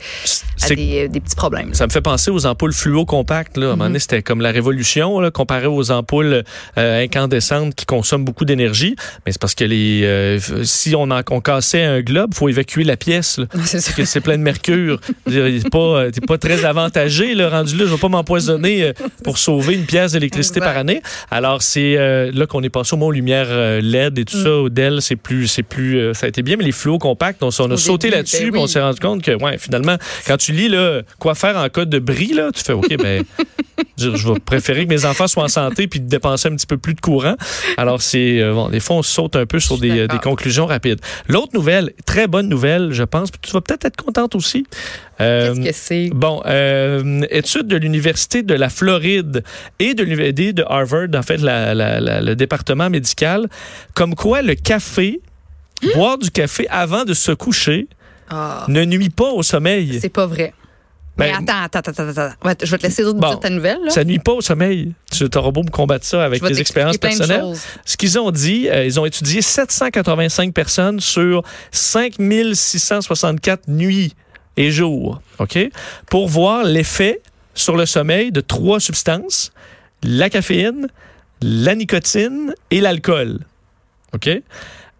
à 0.61 0.69
des, 0.69 1.09
des, 1.09 1.19
petits 1.19 1.35
problèmes. 1.35 1.73
Ça 1.73 1.87
me 1.87 1.91
fait 1.91 1.99
penser 1.99 2.31
aux 2.31 2.45
ampoules 2.45 2.71
fluo 2.71 3.03
compactes. 3.03 3.57
Là. 3.57 3.65
À 3.65 3.67
un 3.67 3.71
moment 3.71 3.83
donné, 3.83 3.97
mm-hmm. 3.97 4.01
c'était 4.01 4.23
comme 4.23 4.39
la 4.39 4.51
révolution 4.51 5.19
là, 5.19 5.29
comparé 5.29 5.67
aux 5.67 5.91
ampoules 5.91 6.45
incandescentes 6.77 7.75
qui 7.75 7.85
consomment 7.85 8.23
beaucoup 8.23 8.45
d'énergie. 8.45 8.95
Mais 9.25 9.33
c'est 9.33 9.41
parce 9.41 9.55
que 9.55 9.65
les 9.65 10.04
euh, 10.05 10.39
si 10.63 10.95
on, 10.95 11.03
en, 11.11 11.21
on 11.29 11.41
cassait 11.41 11.83
un 11.83 12.01
globe, 12.01 12.33
faut 12.33 12.49
évacuer 12.49 12.83
la 12.83 12.97
pièce. 12.97 13.39
parce 13.51 13.91
que 13.93 14.05
c'est 14.05 14.21
plein 14.21 14.37
de 14.37 14.43
mercure. 14.43 14.99
T'es 15.29 15.59
pas, 15.71 16.05
pas 16.27 16.37
très 16.37 16.65
avantagé, 16.65 17.35
le 17.35 17.47
rendu 17.47 17.75
là. 17.77 17.85
Je 17.85 17.91
vais 17.91 17.97
pas 17.99 18.09
m'empoisonner 18.09 18.83
euh, 18.83 18.93
pour 19.23 19.37
sauver 19.37 19.75
une 19.75 19.85
pièce 19.85 20.13
d'électricité 20.13 20.59
par 20.59 20.77
année. 20.77 21.01
Alors, 21.31 21.61
c'est 21.61 21.97
euh, 21.97 22.31
là 22.33 22.45
qu'on 22.47 22.63
est 22.63 22.69
passé 22.69 22.93
au 22.93 22.97
moins 22.97 23.09
aux 23.09 23.11
lumières 23.11 23.81
LED 23.81 24.19
et 24.19 24.25
tout 24.25 24.41
ça. 24.41 24.51
Au 24.51 24.69
Dell, 24.69 25.01
c'est 25.01 25.15
plus, 25.15 25.47
c'est 25.47 25.63
plus, 25.63 26.13
ça 26.13 26.25
a 26.25 26.29
été 26.29 26.41
bien, 26.41 26.57
mais 26.57 26.63
les 26.63 26.71
fluos 26.71 26.97
compacts, 26.99 27.43
on, 27.43 27.49
on 27.59 27.71
a 27.71 27.77
sauté 27.77 28.09
là-dessus, 28.09 28.51
ben 28.51 28.59
on 28.59 28.67
s'est 28.67 28.81
rendu 28.81 28.99
compte 28.99 29.21
que, 29.21 29.31
ouais, 29.31 29.57
finalement, 29.57 29.97
quand 30.27 30.37
tu 30.37 30.51
lis, 30.51 30.69
là, 30.69 31.01
quoi 31.19 31.35
faire 31.35 31.57
en 31.57 31.69
cas 31.69 31.85
de 31.85 31.99
bris, 31.99 32.33
là, 32.33 32.49
tu 32.53 32.63
fais, 32.63 32.73
OK, 32.73 32.95
ben, 32.97 33.23
je, 33.97 34.09
vais 34.09 34.39
préférer 34.39 34.85
que 34.85 34.93
mes 34.93 35.05
enfants 35.05 35.27
soient 35.27 35.43
en 35.43 35.47
santé 35.47 35.87
puis 35.87 35.99
de 35.99 36.07
dépenser 36.07 36.49
un 36.49 36.55
petit 36.55 36.67
peu 36.67 36.77
plus 36.77 36.93
de 36.93 37.01
courant. 37.01 37.35
Alors, 37.77 38.01
c'est, 38.01 38.41
bon, 38.51 38.69
des 38.69 38.79
fois, 38.79 38.97
on 38.97 39.03
saute 39.03 39.35
un 39.35 39.45
peu 39.45 39.59
sur 39.59 39.77
des, 39.77 40.07
des 40.07 40.19
conclusion 40.19 40.65
rapide. 40.65 40.99
L'autre 41.27 41.51
nouvelle, 41.53 41.93
très 42.05 42.27
bonne 42.27 42.49
nouvelle, 42.49 42.91
je 42.91 43.03
pense, 43.03 43.29
tu 43.41 43.51
vas 43.51 43.61
peut-être 43.61 43.85
être 43.85 43.95
contente 43.95 44.35
aussi. 44.35 44.65
Euh, 45.21 45.55
Qu'est-ce 45.55 45.67
que 45.67 45.73
c'est? 45.73 46.09
Bon, 46.13 46.41
euh, 46.45 47.21
étude 47.29 47.67
de 47.67 47.77
l'Université 47.77 48.43
de 48.43 48.53
la 48.53 48.69
Floride 48.69 49.43
et 49.79 49.93
de 49.93 50.03
l'Université 50.03 50.53
de 50.53 50.63
Harvard, 50.67 51.07
en 51.13 51.21
fait, 51.21 51.37
le 51.39 52.33
département 52.33 52.89
médical, 52.89 53.47
comme 53.93 54.15
quoi 54.15 54.41
le 54.41 54.55
café, 54.55 55.21
boire 55.93 56.17
du 56.17 56.31
café 56.31 56.67
avant 56.69 57.05
de 57.05 57.13
se 57.13 57.31
coucher, 57.31 57.87
ah. 58.29 58.65
ne 58.67 58.83
nuit 58.83 59.09
pas 59.09 59.31
au 59.31 59.43
sommeil. 59.43 59.99
C'est 60.01 60.09
pas 60.09 60.25
vrai. 60.25 60.53
Mais 61.17 61.31
ben, 61.31 61.47
attends, 61.47 61.79
attends, 61.79 61.91
attends, 61.91 62.09
attends. 62.09 62.29
Je 62.61 62.71
vais 62.71 62.77
te 62.77 62.83
laisser 62.83 63.03
dire 63.03 63.39
ta 63.39 63.49
nouvelle. 63.49 63.79
Là. 63.85 63.89
Ça 63.89 64.03
nuit 64.03 64.19
pas 64.19 64.33
au 64.33 64.41
sommeil. 64.41 64.93
Tu 65.11 65.25
auras 65.35 65.51
beau 65.51 65.63
me 65.63 65.69
combattre 65.69 66.05
ça 66.05 66.25
avec 66.25 66.43
tes 66.43 66.59
expériences 66.59 66.97
personnelles. 66.97 67.53
Ce 67.85 67.95
qu'ils 67.95 68.19
ont 68.19 68.31
dit, 68.31 68.67
euh, 68.69 68.85
ils 68.85 68.99
ont 68.99 69.05
étudié 69.05 69.41
785 69.41 70.53
personnes 70.53 70.99
sur 70.99 71.43
5664 71.71 73.69
nuits 73.69 74.13
et 74.57 74.71
jours, 74.71 75.21
OK? 75.39 75.57
Pour 76.09 76.27
voir 76.27 76.63
l'effet 76.63 77.21
sur 77.53 77.77
le 77.77 77.85
sommeil 77.85 78.31
de 78.31 78.41
trois 78.41 78.79
substances, 78.79 79.51
la 80.03 80.29
caféine, 80.29 80.87
la 81.41 81.75
nicotine 81.75 82.53
et 82.71 82.81
l'alcool. 82.81 83.39
OK? 84.13 84.29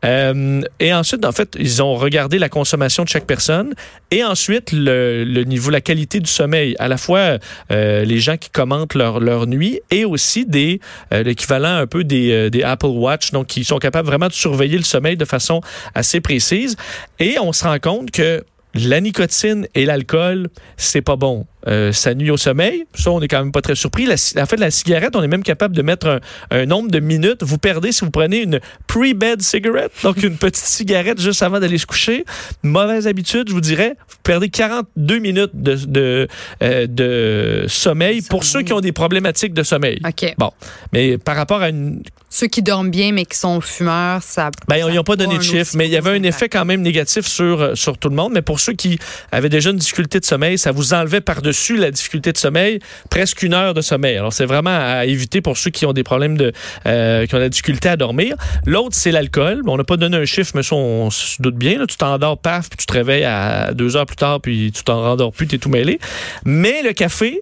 Euh, 0.05 0.61
et 0.79 0.93
ensuite, 0.93 1.25
en 1.25 1.31
fait, 1.31 1.55
ils 1.59 1.81
ont 1.81 1.95
regardé 1.95 2.39
la 2.39 2.49
consommation 2.49 3.03
de 3.03 3.09
chaque 3.09 3.25
personne 3.25 3.73
et 4.11 4.23
ensuite 4.23 4.71
le, 4.71 5.43
niveau, 5.43 5.71
la 5.71 5.81
qualité 5.81 6.19
du 6.19 6.29
sommeil. 6.29 6.75
À 6.79 6.87
la 6.87 6.97
fois 6.97 7.37
euh, 7.71 8.05
les 8.05 8.19
gens 8.19 8.37
qui 8.37 8.49
commentent 8.49 8.95
leur, 8.95 9.19
leur 9.19 9.47
nuit 9.47 9.81
et 9.91 10.05
aussi 10.05 10.45
des 10.45 10.79
euh, 11.13 11.23
l'équivalent 11.23 11.75
un 11.75 11.87
peu 11.87 12.03
des, 12.03 12.49
des 12.49 12.63
Apple 12.63 12.85
Watch, 12.87 13.31
donc 13.31 13.47
qui 13.47 13.63
sont 13.63 13.79
capables 13.79 14.07
vraiment 14.07 14.27
de 14.27 14.33
surveiller 14.33 14.77
le 14.77 14.83
sommeil 14.83 15.17
de 15.17 15.25
façon 15.25 15.61
assez 15.93 16.21
précise. 16.21 16.75
Et 17.19 17.37
on 17.39 17.51
se 17.53 17.63
rend 17.63 17.79
compte 17.79 18.11
que 18.11 18.43
la 18.75 18.99
nicotine 18.99 19.67
et 19.73 19.85
l'alcool, 19.85 20.49
c'est 20.77 21.01
pas 21.01 21.15
bon. 21.15 21.47
Euh, 21.67 21.91
ça 21.91 22.13
nuit 22.13 22.31
au 22.31 22.37
sommeil. 22.37 22.85
Ça, 22.93 23.11
on 23.11 23.21
est 23.21 23.27
quand 23.27 23.39
même 23.39 23.51
pas 23.51 23.61
très 23.61 23.75
surpris. 23.75 24.05
La, 24.05 24.15
en 24.15 24.45
fait, 24.45 24.57
la 24.57 24.71
cigarette, 24.71 25.15
on 25.15 25.23
est 25.23 25.27
même 25.27 25.43
capable 25.43 25.75
de 25.75 25.81
mettre 25.81 26.19
un, 26.51 26.65
nombre 26.65 26.91
de 26.91 26.99
minutes. 26.99 27.43
Vous 27.43 27.57
perdez 27.57 27.91
si 27.91 28.05
vous 28.05 28.11
prenez 28.11 28.41
une 28.41 28.59
pre-bed 28.87 29.41
cigarette, 29.41 29.91
donc 30.03 30.21
une 30.23 30.37
petite 30.37 30.65
cigarette 30.65 31.19
juste 31.19 31.43
avant 31.43 31.59
d'aller 31.59 31.77
se 31.77 31.85
coucher. 31.85 32.25
Mauvaise 32.63 33.07
habitude, 33.07 33.49
je 33.49 33.53
vous 33.53 33.61
dirais. 33.61 33.95
Vous 34.09 34.17
perdez 34.23 34.49
42 34.49 35.19
minutes 35.19 35.51
de, 35.53 35.75
de, 35.75 36.27
euh, 36.63 36.87
de 36.87 37.65
sommeil 37.67 38.21
pour 38.21 38.43
ceux 38.43 38.61
qui 38.61 38.73
ont 38.73 38.81
des 38.81 38.91
problématiques 38.91 39.53
de 39.53 39.63
sommeil. 39.63 39.99
OK. 40.05 40.35
Bon. 40.37 40.51
Mais 40.93 41.17
par 41.17 41.35
rapport 41.35 41.61
à 41.61 41.69
une 41.69 42.01
ceux 42.35 42.47
qui 42.47 42.61
dorment 42.61 42.91
bien 42.91 43.11
mais 43.11 43.25
qui 43.25 43.37
sont 43.37 43.61
fumeurs, 43.61 44.21
ça. 44.21 44.51
Ben, 44.67 44.77
ils 44.77 44.93
n'ont 44.93 45.03
pas 45.03 45.15
donné 45.15 45.37
de 45.37 45.43
chiffre, 45.43 45.73
mais 45.75 45.87
il 45.87 45.91
y 45.91 45.97
avait 45.97 46.11
un 46.11 46.23
effet 46.23 46.49
quand 46.49 46.65
même 46.65 46.81
négatif 46.81 47.25
sur, 47.25 47.77
sur 47.77 47.97
tout 47.97 48.09
le 48.09 48.15
monde. 48.15 48.33
Mais 48.33 48.41
pour 48.41 48.59
ceux 48.59 48.73
qui 48.73 48.99
avaient 49.31 49.49
déjà 49.49 49.69
une 49.69 49.77
difficulté 49.77 50.19
de 50.19 50.25
sommeil, 50.25 50.57
ça 50.57 50.71
vous 50.71 50.93
enlevait 50.93 51.21
par-dessus 51.21 51.45
par-dessus 51.45 51.77
la 51.77 51.91
difficulté 51.91 52.31
de 52.31 52.37
sommeil, 52.37 52.79
presque 53.09 53.43
une 53.43 53.53
heure 53.53 53.73
de 53.73 53.81
sommeil. 53.81 54.17
Alors, 54.17 54.33
c'est 54.33 54.45
vraiment 54.45 54.75
à 54.75 55.05
éviter 55.05 55.41
pour 55.41 55.57
ceux 55.57 55.69
qui 55.69 55.85
ont 55.85 55.93
des 55.93 56.03
problèmes 56.03 56.37
de, 56.37 56.53
euh, 56.87 57.25
qui 57.25 57.35
ont 57.35 57.37
de 57.37 57.43
la 57.43 57.49
difficulté 57.49 57.89
à 57.89 57.97
dormir. 57.97 58.35
L'autre, 58.65 58.95
c'est 58.95 59.11
l'alcool. 59.11 59.61
On 59.67 59.77
n'a 59.77 59.83
pas 59.83 59.97
donné 59.97 60.17
un 60.17 60.25
chiffre, 60.25 60.53
mais 60.55 60.63
ça, 60.63 60.75
on 60.75 61.09
se 61.11 61.41
doute 61.41 61.55
bien. 61.55 61.77
là. 61.77 61.85
Tu 61.85 61.97
t'endors, 61.97 62.37
paf, 62.37 62.69
puis 62.69 62.77
tu 62.77 62.85
te 62.85 62.93
réveilles 62.93 63.25
à 63.25 63.73
deux 63.73 63.95
heures 63.95 64.05
plus 64.05 64.15
tard, 64.15 64.41
puis 64.41 64.71
tu 64.71 64.83
t'en 64.83 65.01
rendors 65.01 65.31
plus, 65.31 65.47
t'es 65.47 65.57
tout 65.57 65.69
mêlé. 65.69 65.99
Mais 66.45 66.81
le 66.81 66.93
café, 66.93 67.41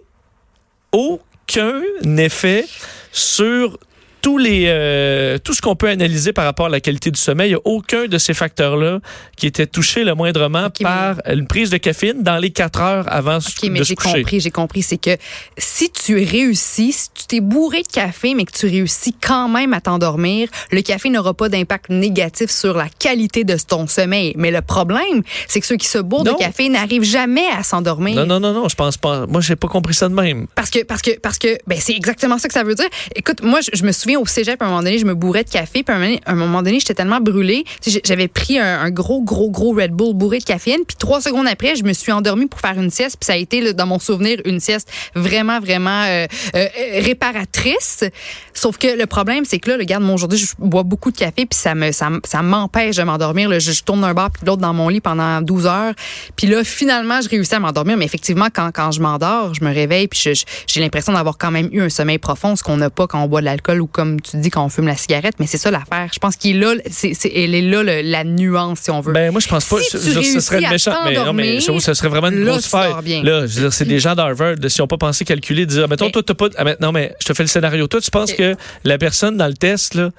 aucun 0.92 1.80
effet 2.18 2.66
sur 3.12 3.78
tous 4.24 4.38
les 4.38 4.64
euh, 4.68 5.36
tout 5.36 5.52
ce 5.52 5.60
qu'on 5.60 5.76
peut 5.76 5.90
analyser 5.90 6.32
par 6.32 6.46
rapport 6.46 6.64
à 6.64 6.68
la 6.70 6.80
qualité 6.80 7.10
du 7.10 7.20
sommeil, 7.20 7.48
il 7.48 7.52
n'y 7.52 7.56
a 7.56 7.60
aucun 7.66 8.06
de 8.06 8.16
ces 8.16 8.32
facteurs-là 8.32 9.00
qui 9.36 9.46
était 9.46 9.66
touché 9.66 10.02
le 10.02 10.14
moindrement 10.14 10.68
mais- 10.80 10.82
par 10.82 11.16
une 11.30 11.46
prise 11.46 11.68
de 11.68 11.76
caféine 11.76 12.22
dans 12.22 12.38
les 12.38 12.50
quatre 12.50 12.80
heures 12.80 13.04
avant 13.12 13.36
OK, 13.36 13.68
mais 13.68 13.80
de 13.80 13.84
se 13.84 13.88
j'ai 13.90 13.94
compris, 13.96 14.40
j'ai 14.40 14.50
compris. 14.50 14.82
C'est 14.82 14.96
que 14.96 15.18
si 15.58 15.90
tu 15.90 16.14
réussis, 16.24 16.92
si 16.92 17.08
tu 17.12 17.26
t'es 17.26 17.40
bourré 17.40 17.82
de 17.82 17.88
café, 17.88 18.32
mais 18.34 18.46
que 18.46 18.52
tu 18.52 18.64
réussis 18.66 19.12
quand 19.12 19.50
même 19.50 19.74
à 19.74 19.82
t'endormir, 19.82 20.48
le 20.72 20.80
café 20.80 21.10
n'aura 21.10 21.34
pas 21.34 21.50
d'impact 21.50 21.90
négatif 21.90 22.48
sur 22.50 22.72
la 22.78 22.88
qualité 22.98 23.44
de 23.44 23.58
ton 23.58 23.86
sommeil. 23.86 24.32
Mais 24.38 24.50
le 24.50 24.62
problème, 24.62 25.22
c'est 25.48 25.60
que 25.60 25.66
ceux 25.66 25.76
qui 25.76 25.86
se 25.86 25.98
bourrent 25.98 26.24
Non. 26.24 26.32
de 26.32 26.38
café 26.38 26.70
n'arrivent 26.70 27.04
jamais 27.04 27.46
à 27.54 27.62
s'endormir. 27.62 28.14
Non, 28.16 28.24
non, 28.24 28.40
non, 28.40 28.54
non, 28.54 28.70
je 28.70 28.74
pense 28.74 28.96
pas. 28.96 29.26
Moi, 29.26 29.42
j'ai 29.42 29.56
pas 29.56 29.68
compris 29.68 29.92
ça 29.92 30.08
de 30.08 30.14
même. 30.14 30.46
Parce 30.54 30.70
que, 30.70 30.82
parce 30.82 31.02
que, 31.02 31.10
parce 31.20 31.36
que, 31.38 31.58
ben, 31.66 31.76
c'est 31.78 31.94
exactement 31.94 32.38
ça 32.38 32.48
que 32.48 32.54
ça 32.54 32.62
veut 32.64 32.74
dire. 32.74 32.88
Écoute, 33.14 33.42
moi, 33.42 33.60
je, 33.60 33.68
je 33.74 33.84
me 33.84 33.92
souviens 33.92 34.13
au 34.16 34.26
cégep, 34.26 34.60
à 34.60 34.66
un 34.66 34.68
moment 34.68 34.82
donné, 34.82 34.98
je 34.98 35.06
me 35.06 35.14
bourrais 35.14 35.44
de 35.44 35.50
café, 35.50 35.82
puis 35.82 35.94
à 35.94 36.30
un 36.30 36.34
moment 36.34 36.62
donné, 36.62 36.80
j'étais 36.80 36.94
tellement 36.94 37.20
brûlée. 37.20 37.64
J'avais 38.04 38.28
pris 38.28 38.58
un, 38.58 38.90
gros, 38.90 39.22
gros, 39.22 39.50
gros 39.50 39.74
Red 39.74 39.92
Bull 39.92 40.14
bourré 40.14 40.38
de 40.38 40.44
caféine, 40.44 40.80
puis 40.86 40.96
trois 40.98 41.20
secondes 41.20 41.46
après, 41.46 41.76
je 41.76 41.84
me 41.84 41.92
suis 41.92 42.12
endormie 42.12 42.46
pour 42.46 42.60
faire 42.60 42.78
une 42.78 42.90
sieste, 42.90 43.16
puis 43.20 43.26
ça 43.26 43.34
a 43.34 43.36
été, 43.36 43.72
dans 43.72 43.86
mon 43.86 43.98
souvenir, 43.98 44.40
une 44.44 44.60
sieste 44.60 44.90
vraiment, 45.14 45.60
vraiment 45.60 46.04
euh, 46.04 46.26
euh, 46.54 46.66
réparatrice. 47.00 48.04
Sauf 48.52 48.78
que 48.78 48.98
le 48.98 49.06
problème, 49.06 49.44
c'est 49.44 49.58
que 49.58 49.70
là, 49.70 49.76
regarde, 49.76 50.02
moi, 50.02 50.14
aujourd'hui, 50.14 50.38
je 50.38 50.46
bois 50.58 50.82
beaucoup 50.82 51.10
de 51.10 51.16
café, 51.16 51.46
puis 51.46 51.58
ça 51.58 51.74
me, 51.74 51.92
ça, 51.92 52.08
ça 52.24 52.42
m'empêche 52.42 52.96
de 52.96 53.02
m'endormir. 53.02 53.58
Je, 53.58 53.82
tourne 53.82 54.00
d'un 54.00 54.14
bar 54.14 54.30
puis 54.30 54.46
l'autre 54.46 54.62
dans 54.62 54.72
mon 54.72 54.88
lit 54.88 55.00
pendant 55.00 55.40
12 55.42 55.66
heures. 55.66 55.94
Puis 56.36 56.46
là, 56.46 56.64
finalement, 56.64 57.20
je 57.20 57.28
réussis 57.28 57.54
à 57.54 57.60
m'endormir. 57.60 57.96
Mais 57.96 58.04
effectivement, 58.04 58.48
quand, 58.52 58.90
je 58.92 59.00
m'endors, 59.00 59.54
je 59.54 59.64
me 59.64 59.72
réveille, 59.72 60.08
puis 60.08 60.34
j'ai 60.66 60.80
l'impression 60.80 61.12
d'avoir 61.12 61.38
quand 61.38 61.50
même 61.50 61.68
eu 61.72 61.82
un 61.82 61.88
sommeil 61.88 62.18
profond, 62.18 62.56
ce 62.56 62.62
qu'on 62.62 62.76
n'a 62.76 62.90
pas 62.90 63.06
quand 63.06 63.22
on 63.22 63.26
boit 63.26 63.40
de 63.40 63.46
l'alcool 63.46 63.80
ou 63.80 63.86
comme 63.86 64.03
tu 64.22 64.36
dis, 64.38 64.50
quand 64.50 64.64
on 64.64 64.68
fume 64.68 64.86
la 64.86 64.96
cigarette. 64.96 65.34
Mais 65.38 65.46
c'est 65.46 65.58
ça 65.58 65.70
l'affaire. 65.70 66.08
Je 66.12 66.18
pense 66.18 66.36
qu'il 66.36 66.56
est 66.56 66.58
là, 66.60 66.74
c'est, 66.90 67.14
c'est- 67.14 67.32
elle 67.34 67.54
est 67.54 67.62
là 67.62 67.82
le- 67.82 68.02
la 68.02 68.24
nuance, 68.24 68.80
si 68.80 68.90
on 68.90 69.00
veut. 69.00 69.12
Ben, 69.12 69.30
moi, 69.30 69.40
je 69.40 69.48
pense 69.48 69.64
pas. 69.66 69.78
Si 69.78 69.84
je- 69.92 69.98
tu 69.98 70.04
je 70.04 70.10
veux 70.10 70.20
dire, 70.22 70.32
ce 70.32 70.40
serait 70.40 70.60
méchante. 70.60 70.96
Mais 71.04 71.14
non, 71.14 71.32
mais 71.32 71.60
je 71.60 71.66
trouve 71.66 71.78
que 71.78 71.84
ce 71.84 71.94
serait 71.94 72.08
vraiment 72.08 72.28
une 72.28 72.44
là, 72.44 72.52
grosse 72.58 72.70
bien. 73.04 73.22
Là, 73.22 73.46
je 73.46 73.54
veux 73.56 73.60
dire, 73.62 73.72
c'est 73.72 73.84
des 73.84 73.98
gens 73.98 74.14
d'Harvard. 74.14 74.54
Si 74.68 74.80
on 74.82 74.86
pas 74.86 74.98
pensé 74.98 75.24
calculer, 75.24 75.66
dire, 75.66 75.88
mettons, 75.88 76.06
Mais- 76.06 76.10
toi, 76.12 76.22
t'as 76.24 76.34
pas. 76.34 76.48
Ah, 76.56 76.64
mais- 76.64 76.76
non, 76.80 76.92
mais 76.92 77.14
je 77.20 77.26
te 77.26 77.34
fais 77.34 77.42
le 77.42 77.48
scénario. 77.48 77.86
Toi, 77.86 78.00
tu 78.00 78.10
penses 78.10 78.32
que 78.32 78.54
la 78.84 78.98
personne 78.98 79.36
dans 79.36 79.46
le 79.46 79.54
test, 79.54 79.94
là, 79.94 80.10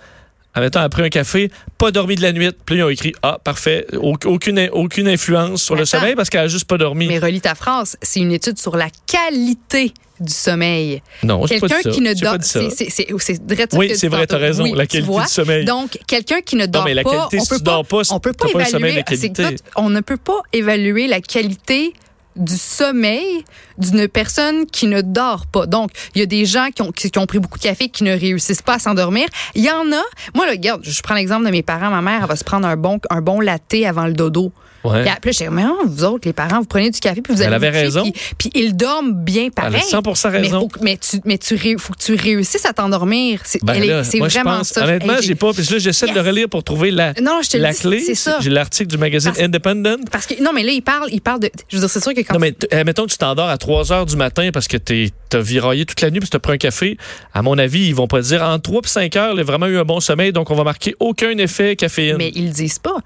admettons, 0.56 0.80
après 0.80 1.04
un 1.04 1.10
café, 1.10 1.52
pas 1.78 1.92
dormi 1.92 2.16
de 2.16 2.22
la 2.24 2.32
nuit. 2.32 2.50
Puis 2.66 2.78
ils 2.78 2.84
ont 2.84 2.90
écrit, 2.90 3.14
ah, 3.22 3.38
parfait, 3.44 3.86
au- 3.94 4.16
aucune, 4.26 4.70
aucune 4.72 5.08
influence 5.08 5.62
sur 5.62 5.76
le 5.76 5.86
sommeil 5.86 6.16
parce 6.16 6.30
qu'elle 6.30 6.42
a 6.42 6.48
juste 6.48 6.66
pas 6.66 6.78
dormi. 6.78 7.08
Mais 7.08 7.20
relis 7.20 7.42
ta 7.42 7.54
phrase. 7.56 7.98
C'est 8.02 8.22
une 8.22 8.32
étude 8.32 8.58
sur 8.58 8.76
la 8.78 8.88
qualité 9.06 9.92
du 10.20 10.32
sommeil. 10.32 11.02
non, 11.24 11.44
Quelqu'un 11.46 11.82
qui 11.82 12.00
ne 12.00 12.14
dort 12.14 12.38
c'est 12.42 12.70
c'est 12.70 13.12
vrai 13.12 13.68
Oui, 13.74 13.88
tu 13.90 13.96
c'est 13.96 14.08
vrai, 14.08 14.26
tantôt. 14.26 14.40
t'as 14.40 14.46
raison, 14.46 14.64
Oui, 14.64 14.72
la 14.74 14.88
tu 14.88 15.02
qualité 15.02 15.20
du 15.22 15.28
sommeil. 15.28 15.66
Donc 15.66 16.00
quelqu'un 16.08 16.40
qui 16.42 16.56
ne 16.56 16.66
dort 16.68 16.86
mais 16.86 16.94
la 16.94 17.04
pas, 17.04 17.10
qualité, 17.12 17.38
on 17.40 17.44
si 17.44 17.50
peut 17.50 17.58
tu 17.58 17.64
pas, 17.64 17.72
dors 17.72 17.86
pas, 17.86 18.02
on 18.12 18.20
peut 18.22 18.32
pas 18.32 18.46
t'as 18.48 18.54
pas 18.54 18.60
le 18.60 18.66
sommeil 18.66 18.94
de 18.94 19.00
évaluer 19.00 19.18
c'est 19.18 19.30
que 19.30 19.34
qualité. 19.36 19.56
tout- 19.58 19.64
on 19.76 19.90
ne 19.90 20.00
peut 20.00 20.16
pas 20.18 20.40
évaluer 20.54 21.08
la 21.08 21.20
qualité 21.20 21.94
du 22.36 22.58
sommeil 22.58 23.44
d'une 23.78 24.08
personne 24.08 24.66
qui 24.66 24.88
ne 24.88 25.02
dort 25.02 25.46
pas. 25.48 25.66
Donc, 25.66 25.92
il 26.14 26.20
y 26.20 26.22
a 26.22 26.26
des 26.26 26.46
gens 26.46 26.70
qui 26.74 26.82
ont, 26.82 26.92
qui, 26.92 27.12
ont 27.18 27.26
pris 27.26 27.40
beaucoup 27.40 27.58
de 27.58 27.64
café 27.64 27.90
qui 27.90 28.04
ne 28.04 28.12
réussissent 28.12 28.62
pas 28.62 28.76
à 28.76 28.80
s'endormir. 28.80 29.28
Il 29.54 29.64
y 29.64 29.70
en 29.70 29.92
a. 29.92 30.04
Moi, 30.34 30.46
là, 30.46 30.52
regarde, 30.52 30.82
je 30.84 31.02
prends 31.02 31.16
l'exemple 31.16 31.46
de 31.46 31.52
mes 31.52 31.64
parents. 31.64 31.90
Ma 31.90 32.02
mère, 32.02 32.22
elle 32.22 32.28
va 32.28 32.36
se 32.36 32.44
prendre 32.44 32.68
un 32.68 32.78
bon, 32.78 33.00
un 33.10 33.22
bon 33.22 33.40
latte 33.40 33.76
avant 33.86 34.06
le 34.06 34.14
dodo. 34.14 34.52
Ouais. 34.86 35.02
Puis 35.02 35.12
après, 35.16 35.32
je 35.34 35.38
dis, 35.40 35.50
mais 35.50 35.64
non, 35.64 35.78
vous 35.86 36.04
autres, 36.04 36.22
les 36.26 36.34
parents, 36.34 36.60
vous 36.60 36.66
prenez 36.66 36.90
du 36.90 37.00
café 37.00 37.22
puis 37.22 37.34
vous 37.34 37.42
Elle 37.42 37.54
allez 37.54 37.68
avait 37.68 37.70
vous 37.84 37.90
coucher, 37.90 38.00
raison. 38.00 38.12
Puis, 38.38 38.50
puis 38.50 38.52
ils 38.64 38.76
dorment 38.76 39.14
bien 39.14 39.50
pareil. 39.50 39.82
Elle 39.92 39.96
a 39.96 40.02
100% 40.02 40.32
Mais, 40.32 40.38
raison. 40.40 40.60
faut, 40.62 40.70
mais 40.82 40.98
tu, 40.98 41.20
mais 41.26 41.38
tu 41.38 41.58
faut 41.78 41.94
que 41.94 42.00
tu 42.04 42.16
réussisses 42.16 42.66
à 42.66 42.74
t'endormir. 42.74 43.42
C'est 43.44 43.64
Ben 43.64 43.74
elle 43.76 44.20
vraiment 44.20 44.58
pense, 44.58 44.70
ça. 44.70 44.84
Honnêtement, 44.84 45.16
j'ai 45.22 45.36
pas. 45.36 45.52
Puis 45.54 45.64
là, 45.72 45.78
j'essaie 45.80 46.08
de 46.08 46.14
le 46.14 46.22
relire 46.22 46.50
pour 46.50 46.64
trouver 46.64 46.92
la, 46.92 47.14
Non, 47.22 47.40
je 47.44 47.50
te 47.50 47.58
le 47.58 47.64
la 47.64 47.72
dis, 47.74 47.80
clé. 47.80 48.00
c'est 48.00 48.16
ça. 48.16 48.38
J'ai 48.42 48.50
l'article 48.50 48.90
du 48.90 48.98
magazine 48.98 49.32
Parce- 49.32 49.44
Independent. 49.44 50.10
Parce 50.12 50.26
que 50.28 50.42
non, 50.44 50.52
mais 50.54 50.64
là, 50.64 50.72
il 50.72 50.82
parle, 50.82 51.10
il 51.12 51.22
parle 51.22 51.40
de. 51.40 51.50
Je 51.70 51.76
veux 51.78 51.82
dire, 51.82 51.90
c'est 51.90 52.04
sûr 52.04 52.14
que 52.14 52.22
quand 52.22 52.34
Non, 52.36 52.40
mais 52.40 52.54
euh, 52.74 52.84
mettons 52.86 53.06
que 53.06 53.12
tu 53.12 53.18
t'endors 53.18 53.50
à 53.50 53.58
3 53.58 53.92
heures 53.92 54.06
du 54.06 54.16
matin 54.16 54.50
parce 54.54 54.68
que 54.68 54.78
tu 54.78 55.10
as 55.34 55.40
viraillé 55.40 55.86
toute 55.86 56.02
la 56.02 56.10
nuit 56.12 56.20
parce 56.20 56.30
que 56.30 56.32
tu 56.32 56.38
as 56.38 56.40
pris 56.40 56.54
un 56.54 56.58
café. 56.58 56.98
À 57.34 57.42
mon 57.42 57.58
avis, 57.58 57.88
ils 57.88 57.96
vont 57.96 58.08
pas 58.08 58.22
dire 58.22 58.44
en 58.44 58.60
3 58.60 58.82
puis 58.82 58.92
5 58.92 59.16
heures, 59.16 59.34
il 59.34 59.40
a 59.40 59.44
vraiment 59.44 59.68
eu 59.68 59.78
un 59.78 59.84
bon 59.86 60.00
sommeil, 60.00 60.32
donc 60.32 60.52
on 60.52 60.56
va 60.56 60.64
marquer 60.64 60.96
aucun 61.00 61.38
effet 61.38 61.76
caféine. 61.76 62.18
mais 62.18 62.32
ils 62.36 62.46
le 62.48 62.52
disent 62.52 62.80
pas. 62.80 62.98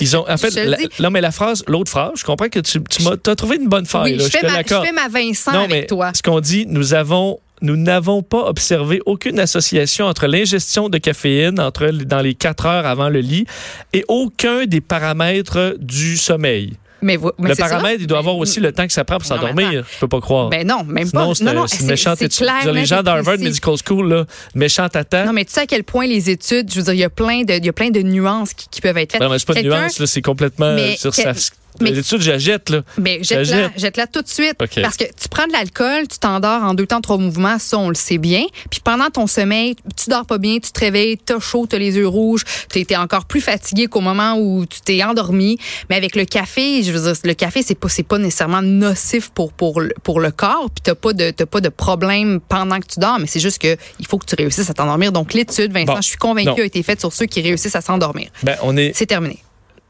Ils 0.00 0.16
ont, 0.16 0.24
en 0.28 0.36
fait, 0.36 0.52
Je 0.52 0.60
la- 0.60 0.76
non, 1.00 1.10
mais 1.10 1.20
la 1.20 1.32
phrase, 1.32 1.64
l'autre 1.66 1.90
phrase, 1.90 2.12
je 2.16 2.24
comprends 2.24 2.48
que 2.48 2.60
tu, 2.60 2.80
tu 2.88 3.02
t'as 3.22 3.34
trouvé 3.34 3.56
une 3.56 3.68
bonne 3.68 3.86
faille. 3.86 4.12
oui, 4.12 4.18
là, 4.18 4.24
je, 4.24 4.30
fais 4.30 4.40
te 4.40 4.46
ma, 4.46 4.62
je 4.62 4.86
fais 4.86 4.92
ma 4.92 5.08
Vincent 5.08 5.52
Non, 5.52 5.58
avec 5.60 5.70
mais 5.70 5.86
toi. 5.86 6.12
ce 6.14 6.22
qu'on 6.22 6.38
dit, 6.38 6.66
nous 6.68 6.94
avons, 6.94 7.40
nous 7.62 7.76
n'avons 7.76 8.22
pas 8.22 8.44
observé 8.46 9.00
aucune 9.06 9.40
association 9.40 10.06
entre 10.06 10.26
l'ingestion 10.28 10.88
de 10.88 10.98
caféine 10.98 11.58
entre 11.58 11.88
dans 11.90 12.20
les 12.20 12.34
4 12.34 12.66
heures 12.66 12.86
avant 12.86 13.08
le 13.08 13.20
lit 13.20 13.44
et 13.92 14.04
aucun 14.08 14.66
des 14.66 14.80
paramètres 14.80 15.74
du 15.80 16.16
sommeil. 16.16 16.74
Mais, 17.02 17.16
vo- 17.16 17.32
mais 17.38 17.50
le 17.50 17.54
ça. 17.54 17.68
paramètre, 17.68 18.00
il 18.00 18.06
doit 18.06 18.18
avoir 18.18 18.36
aussi 18.36 18.60
le 18.60 18.72
temps 18.72 18.86
que 18.86 18.92
ça 18.92 19.04
prend 19.04 19.18
pour 19.18 19.28
mais 19.30 19.36
s'endormir. 19.36 19.84
Je 19.92 19.98
peux 19.98 20.08
pas 20.08 20.20
croire. 20.20 20.48
Ben 20.50 20.66
non, 20.66 20.84
même 20.84 21.10
pas. 21.10 21.24
Non, 21.24 21.34
c'est 21.66 22.28
clair, 22.28 22.72
Les 22.72 22.84
gens 22.86 23.02
d'Harvard. 23.02 23.38
Medical 23.38 23.74
School, 23.86 24.08
là, 24.08 24.24
méchant 24.54 24.88
tata. 24.88 25.24
Non, 25.24 25.32
mais 25.32 25.44
tu 25.44 25.52
sais 25.52 25.60
à 25.62 25.66
quel 25.66 25.84
point 25.84 26.06
les 26.06 26.30
études, 26.30 26.70
je 26.70 26.76
veux 26.76 26.84
dire, 26.84 26.94
il 26.94 27.00
y 27.00 27.04
a 27.04 27.10
plein 27.10 27.42
de, 27.42 27.54
il 27.54 27.64
y 27.64 27.68
a 27.68 27.72
plein 27.72 27.90
de 27.90 28.00
nuances 28.02 28.54
qui, 28.54 28.68
qui 28.70 28.80
peuvent 28.80 28.96
être 28.98 29.12
faites. 29.12 29.20
Non, 29.20 29.28
mais 29.28 29.38
c'est 29.38 29.46
pas 29.46 29.54
de 29.54 29.60
Quelqu'un- 29.60 29.80
nuance, 29.80 29.98
là, 29.98 30.06
c'est 30.06 30.22
complètement 30.22 30.74
Mais 30.74 30.96
sur 30.96 31.14
sa. 31.14 31.32
Mais- 31.80 31.96
études, 31.96 32.20
je 32.22 32.30
la 32.30 32.38
jette, 32.38 32.70
là. 32.70 32.82
Mais 32.98 33.18
Je 33.18 33.28
jette-la, 33.28 33.44
jette. 33.44 33.72
jette-la 33.76 34.06
tout 34.06 34.22
de 34.22 34.28
suite. 34.28 34.54
OK. 34.62 34.80
Parce 34.82 34.96
que 34.96 35.04
tu 35.04 35.28
prends 35.30 35.46
de 35.46 35.52
l'alcool, 35.52 36.06
tu 36.08 36.18
t'endors 36.18 36.62
en 36.62 36.74
deux 36.74 36.86
temps, 36.86 37.00
trois 37.00 37.18
mouvements, 37.18 37.58
ça, 37.58 37.78
on 37.78 37.88
le 37.88 37.94
sait 37.94 38.18
bien. 38.18 38.44
Puis 38.70 38.80
pendant 38.84 39.08
ton 39.10 39.26
sommeil, 39.26 39.76
tu 39.96 40.10
dors 40.10 40.26
pas 40.26 40.38
bien, 40.38 40.58
tu 40.58 40.70
te 40.72 40.80
réveilles, 40.80 41.18
t'as 41.18 41.40
chaud, 41.40 41.66
t'as 41.68 41.78
les 41.78 41.96
yeux 41.96 42.06
rouges, 42.08 42.44
t'es 42.68 42.86
es 42.88 42.96
encore 42.96 43.24
plus 43.24 43.40
fatigué 43.40 43.86
qu'au 43.86 44.00
moment 44.00 44.34
où 44.38 44.66
tu 44.66 44.80
t'es 44.80 45.02
endormi. 45.02 45.58
Mais 45.90 45.96
avec 45.96 46.16
le 46.16 46.24
café, 46.24 46.82
je 46.82 46.92
veux 46.92 47.12
dire, 47.12 47.20
le 47.24 47.34
café, 47.34 47.62
c'est 47.62 47.74
pas, 47.74 47.88
pas 48.08 48.18
nécessairement 48.18 48.62
nocif 48.62 49.30
pour, 49.30 49.52
pour, 49.52 49.80
le- 49.80 49.94
pour 50.02 50.20
le 50.20 50.30
corps. 50.30 50.68
Puis 50.74 50.82
t'as 50.82 50.94
pas 50.94 51.12
de, 51.12 51.30
pas 51.44 51.60
de 51.60 51.68
problème 51.68 52.40
pendant 52.48 52.78
que 52.80 52.86
tu 52.86 53.00
dors, 53.00 53.18
mais 53.18 53.26
c'est 53.26 53.40
juste 53.40 53.58
que 53.60 53.76
il 53.98 54.06
faut 54.06 54.18
que 54.18 54.26
tu 54.26 54.34
réussisses 54.34 54.68
à 54.70 54.74
t'endormir. 54.74 55.12
Donc 55.12 55.32
l'étude, 55.34 55.72
Vincent, 55.72 55.94
Bon. 55.94 56.00
je 56.00 56.06
suis 56.08 56.16
convaincue, 56.18 56.48
Non. 56.50 56.56
a 56.56 56.64
été 56.64 56.82
faite 56.82 57.00
sur 57.00 57.12
ceux 57.12 57.26
qui 57.26 57.40
réussissent 57.40 57.76
à 57.76 57.80
s'endormir. 57.80 58.28
Ben, 58.42 58.56
on 58.62 58.76
est. 58.76 58.92
C'est 58.94 59.06
terminé. 59.06 59.38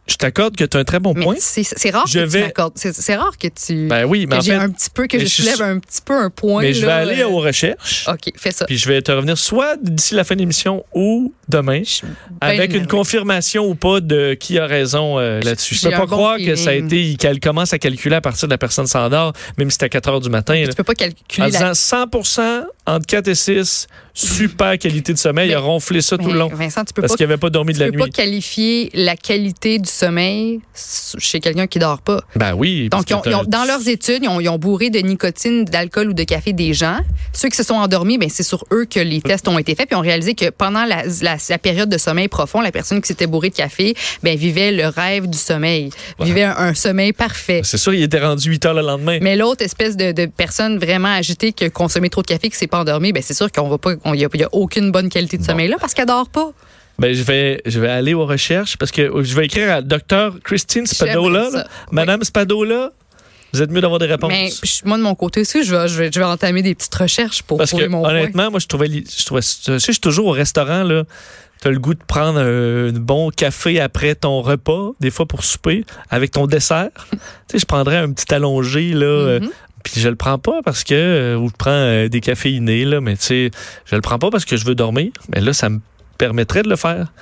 Je 0.08 0.16
t'accorde 0.16 0.56
que 0.56 0.64
tu 0.64 0.76
as 0.76 0.80
un 0.80 0.84
très 0.84 0.98
bon 0.98 1.14
Mais 1.14 1.22
point. 1.22 1.36
c'est 1.38 1.90
rare 1.90 2.06
Je 2.08 2.18
que 2.18 2.24
vais- 2.24 2.38
tu 2.40 2.44
m'accordes. 2.46 2.72
C'est 2.76 3.14
rare 3.14 3.38
que 3.38 3.46
tu. 3.46 3.86
Ben 3.86 4.04
oui, 4.04 4.26
mais 4.28 4.36
en 4.36 4.42
fait. 4.42 4.52
un 4.52 4.68
petit 4.68 4.90
peu, 4.90 5.06
que 5.06 5.16
je 5.18 5.26
soulève 5.26 5.62
un 5.62 5.78
petit 5.78 6.00
peu 6.04 6.12
un 6.14 6.28
point. 6.28 6.60
Mais 6.62 6.74
je 6.74 6.80
vais 6.80 6.86
là, 6.88 6.96
aller 6.96 7.20
euh, 7.22 7.28
aux 7.28 7.38
recherches. 7.38 8.08
OK, 8.08 8.32
fais 8.36 8.50
ça. 8.50 8.64
Puis 8.66 8.78
je 8.78 8.88
vais 8.88 9.00
te 9.00 9.12
revenir 9.12 9.38
soit 9.38 9.76
d'ici 9.80 10.14
la 10.16 10.24
fin 10.24 10.34
de 10.34 10.40
l'émission 10.40 10.84
ou 10.92 11.32
demain 11.48 11.82
avec 12.40 12.72
Ben, 12.72 12.80
une 12.80 12.86
confirmation 12.88 13.64
ou 13.64 13.76
pas 13.76 14.00
de 14.00 14.34
qui 14.34 14.58
a 14.58 14.66
raison 14.66 15.20
euh, 15.20 15.40
là-dessus. 15.40 15.76
Je 15.76 15.82
peux 15.82 15.90
pas 15.90 15.98
bon 16.06 16.06
croire 16.06 16.36
que 16.38 16.56
ça 16.56 16.70
a 16.70 16.74
été 16.74 17.14
qu'elle 17.16 17.38
commence 17.38 17.72
à 17.72 17.78
calculer 17.78 18.16
à 18.16 18.20
partir 18.20 18.48
de 18.48 18.52
la 18.52 18.58
personne 18.58 18.88
s'endort, 18.88 19.32
même 19.56 19.70
si 19.70 19.76
c'est 19.78 19.84
à 19.84 19.88
4 19.88 20.08
heures 20.08 20.20
du 20.20 20.30
matin. 20.30 20.54
là. 20.60 20.66
Tu 20.68 20.74
peux 20.74 20.82
pas 20.84 20.92
En 20.92 20.96
calculer 20.96 21.46
disant 21.50 21.60
la. 21.68 21.74
100 21.74 22.06
entre 22.86 23.06
4 23.06 23.28
et 23.28 23.34
6, 23.34 23.86
super 24.14 24.76
qualité 24.78 25.12
de 25.12 25.18
sommeil. 25.18 25.46
Mais- 25.48 25.52
il 25.52 25.56
a 25.56 25.60
ronflé 25.60 26.00
ça 26.02 26.18
tout 26.18 26.30
le 26.30 26.38
long 26.38 26.48
Vincent, 26.52 26.84
tu 26.84 26.92
peux 26.92 27.00
parce 27.02 27.12
pas. 27.12 27.16
qu'il 27.16 27.26
n'avait 27.26 27.38
pas 27.38 27.48
dormi 27.50 27.72
Tu 27.72 27.78
de 27.80 27.84
la 27.84 27.90
peux 27.92 27.98
pas 27.98 28.04
nuit. 28.06 28.10
qualifier 28.12 28.90
la 28.94 29.16
qualité 29.16 29.78
du 29.78 29.88
sommeil 29.88 30.60
chez 31.18 31.40
quelqu'un 31.40 31.66
qui 31.66 31.78
dort 31.78 32.00
pas. 32.02 32.20
Ben 32.36 32.54
oui. 32.54 32.88
Donc, 32.90 33.08
ils 33.08 33.14
ont- 33.14 33.22
ils 33.24 33.48
dans 33.48 33.64
leurs 33.64 33.86
études, 33.88 34.22
ils 34.22 34.28
ont, 34.28 34.40
ils 34.40 34.48
ont 34.48 34.58
bourré 34.58 34.90
de 34.90 34.98
nicotine, 34.98 35.64
d'alcool 35.64 36.10
ou 36.10 36.12
de 36.12 36.24
café 36.24 36.52
des 36.52 36.74
gens. 36.74 36.98
Ceux 37.32 37.48
qui 37.48 37.56
se 37.56 37.62
sont 37.62 37.74
endormis, 37.74 38.18
ben, 38.18 38.28
c'est 38.28 38.42
sur 38.42 38.64
eux 38.72 38.84
que 38.84 39.00
les 39.00 39.20
tests 39.20 39.48
ont 39.48 39.58
été 39.58 39.74
faits. 39.74 39.86
Puis, 39.88 39.94
ils 39.96 39.98
ont 39.98 40.02
réalisé 40.02 40.34
que 40.34 40.50
pendant 40.50 40.84
la, 40.84 41.04
la- 41.22 41.36
la 41.48 41.58
période 41.58 41.88
de 41.88 41.98
sommeil 41.98 42.28
profond, 42.28 42.60
la 42.60 42.72
personne 42.72 43.00
qui 43.00 43.08
s'était 43.08 43.26
bourrée 43.26 43.50
de 43.50 43.54
café 43.54 43.94
ben, 44.22 44.36
vivait 44.36 44.72
le 44.72 44.88
rêve 44.88 45.28
du 45.28 45.38
sommeil, 45.38 45.90
vivait 46.20 46.42
un, 46.44 46.56
un 46.56 46.74
sommeil 46.74 47.12
parfait. 47.12 47.60
C'est 47.64 47.78
sûr, 47.78 47.94
il 47.94 48.02
était 48.02 48.20
rendu 48.20 48.48
8 48.50 48.66
heures 48.66 48.74
le 48.74 48.82
lendemain. 48.82 49.18
Mais 49.22 49.36
l'autre 49.36 49.62
espèce 49.64 49.96
de, 49.96 50.12
de 50.12 50.26
personne 50.26 50.78
vraiment 50.78 51.12
agitée 51.14 51.52
qui 51.52 51.64
a 51.64 51.70
consommé 51.70 52.10
trop 52.10 52.22
de 52.22 52.26
café, 52.26 52.48
qui 52.50 52.56
s'est 52.56 52.66
pas 52.72 52.80
endormie, 52.80 53.12
ben 53.12 53.22
c'est 53.22 53.34
sûr 53.34 53.52
qu'on 53.52 53.68
va 53.68 53.78
pas, 53.78 53.92
il 54.14 54.20
y, 54.20 54.24
a- 54.24 54.48
aucune 54.52 54.90
bonne 54.90 55.08
qualité 55.08 55.36
de 55.38 55.44
sommeil 55.44 55.68
là 55.68 55.76
parce 55.80 55.94
qu'elle 55.94 56.06
dort 56.06 56.28
pas. 56.28 56.50
Ben, 56.98 57.14
je 57.14 57.22
vais, 57.22 57.60
je 57.66 57.80
vais 57.80 57.88
aller 57.88 58.14
aux 58.14 58.26
recherches 58.26 58.76
parce 58.76 58.90
que 58.90 59.22
je 59.22 59.34
vais 59.34 59.46
écrire 59.46 59.70
à 59.72 59.82
Dr. 59.82 60.40
Christine 60.44 60.86
Spadola. 60.86 61.48
Là. 61.52 61.66
Madame 61.90 62.22
Spadola, 62.22 62.90
vous 63.52 63.62
êtes 63.62 63.70
mieux 63.70 63.80
d'avoir 63.80 63.98
des 63.98 64.06
réponses. 64.06 64.30
Mais 64.32 64.50
puis, 64.60 64.80
moi 64.84 64.96
de 64.98 65.02
mon 65.02 65.14
côté 65.14 65.40
aussi, 65.42 65.64
je 65.64 65.74
vais, 65.74 65.88
je 65.88 65.96
vais, 65.98 66.10
je 66.12 66.18
vais 66.18 66.24
entamer 66.24 66.62
des 66.62 66.74
petites 66.74 66.94
recherches 66.94 67.42
pour 67.42 67.58
Parce 67.58 67.72
que 67.72 67.86
mon 67.86 68.00
point. 68.02 68.10
honnêtement, 68.10 68.50
moi 68.50 68.60
je 68.60 68.66
trouvais, 68.66 68.88
je 68.88 69.24
trouvais, 69.24 69.42
je 69.42 69.78
suis 69.78 69.98
toujours 70.00 70.26
au 70.26 70.32
restaurant 70.32 70.82
là. 70.84 71.04
T'as 71.60 71.70
le 71.70 71.78
goût 71.78 71.94
de 71.94 72.02
prendre 72.04 72.40
un, 72.40 72.90
bon 72.90 73.30
café 73.30 73.78
après 73.78 74.16
ton 74.16 74.42
repas, 74.42 74.90
des 74.98 75.12
fois 75.12 75.26
pour 75.26 75.44
souper, 75.44 75.84
avec 76.10 76.32
ton 76.32 76.48
dessert. 76.48 76.88
tu 77.12 77.18
sais, 77.52 77.58
je 77.60 77.66
prendrais 77.66 77.98
un 77.98 78.10
petit 78.10 78.34
allongé 78.34 78.90
là, 78.94 79.06
euh, 79.06 79.40
Mhm. 79.40 79.50
Puis 79.82 80.00
je 80.00 80.08
le 80.08 80.16
prends 80.16 80.38
pas 80.38 80.60
parce 80.64 80.84
que 80.84 80.94
euh, 80.94 81.36
ou 81.36 81.48
je 81.48 81.54
prends 81.58 81.70
euh, 81.70 82.08
des 82.08 82.20
caféinés 82.20 82.84
là, 82.84 83.00
mais 83.00 83.16
tu 83.16 83.24
sais, 83.24 83.50
je 83.84 83.94
le 83.94 84.00
prends 84.00 84.18
pas 84.18 84.30
parce 84.30 84.44
que 84.44 84.56
je 84.56 84.64
veux 84.64 84.74
dormir. 84.74 85.10
Mais 85.34 85.40
là, 85.40 85.52
ça 85.52 85.68
me 85.68 85.80
permettrait 86.18 86.62
de 86.62 86.68
le 86.68 86.76
faire. 86.76 87.12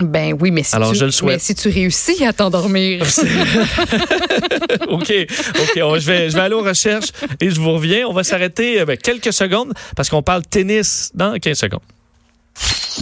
Ben 0.00 0.34
oui, 0.40 0.50
mais 0.50 0.62
si, 0.62 0.74
Alors, 0.74 0.92
tu, 0.92 0.98
je 0.98 1.04
le 1.04 1.10
souhaite. 1.10 1.34
mais 1.34 1.38
si 1.38 1.54
tu 1.54 1.68
réussis 1.68 2.24
à 2.24 2.32
t'endormir. 2.32 3.02
OK, 4.88 5.12
OK, 5.58 5.80
on- 5.82 5.98
je 5.98 6.06
vais 6.06 6.30
je 6.30 6.34
vais 6.36 6.40
aller 6.40 6.54
aux 6.54 6.62
recherches 6.62 7.08
et 7.40 7.50
je 7.50 7.60
vous 7.60 7.72
reviens. 7.72 8.06
On 8.06 8.12
va 8.12 8.24
s'arrêter 8.24 8.80
euh, 8.80 8.84
ben, 8.86 8.96
quelques 8.96 9.32
secondes 9.32 9.72
parce 9.96 10.08
qu'on 10.08 10.22
parle 10.22 10.42
tennis 10.42 11.10
dans 11.14 11.38
15 11.38 11.58
secondes. 11.58 11.80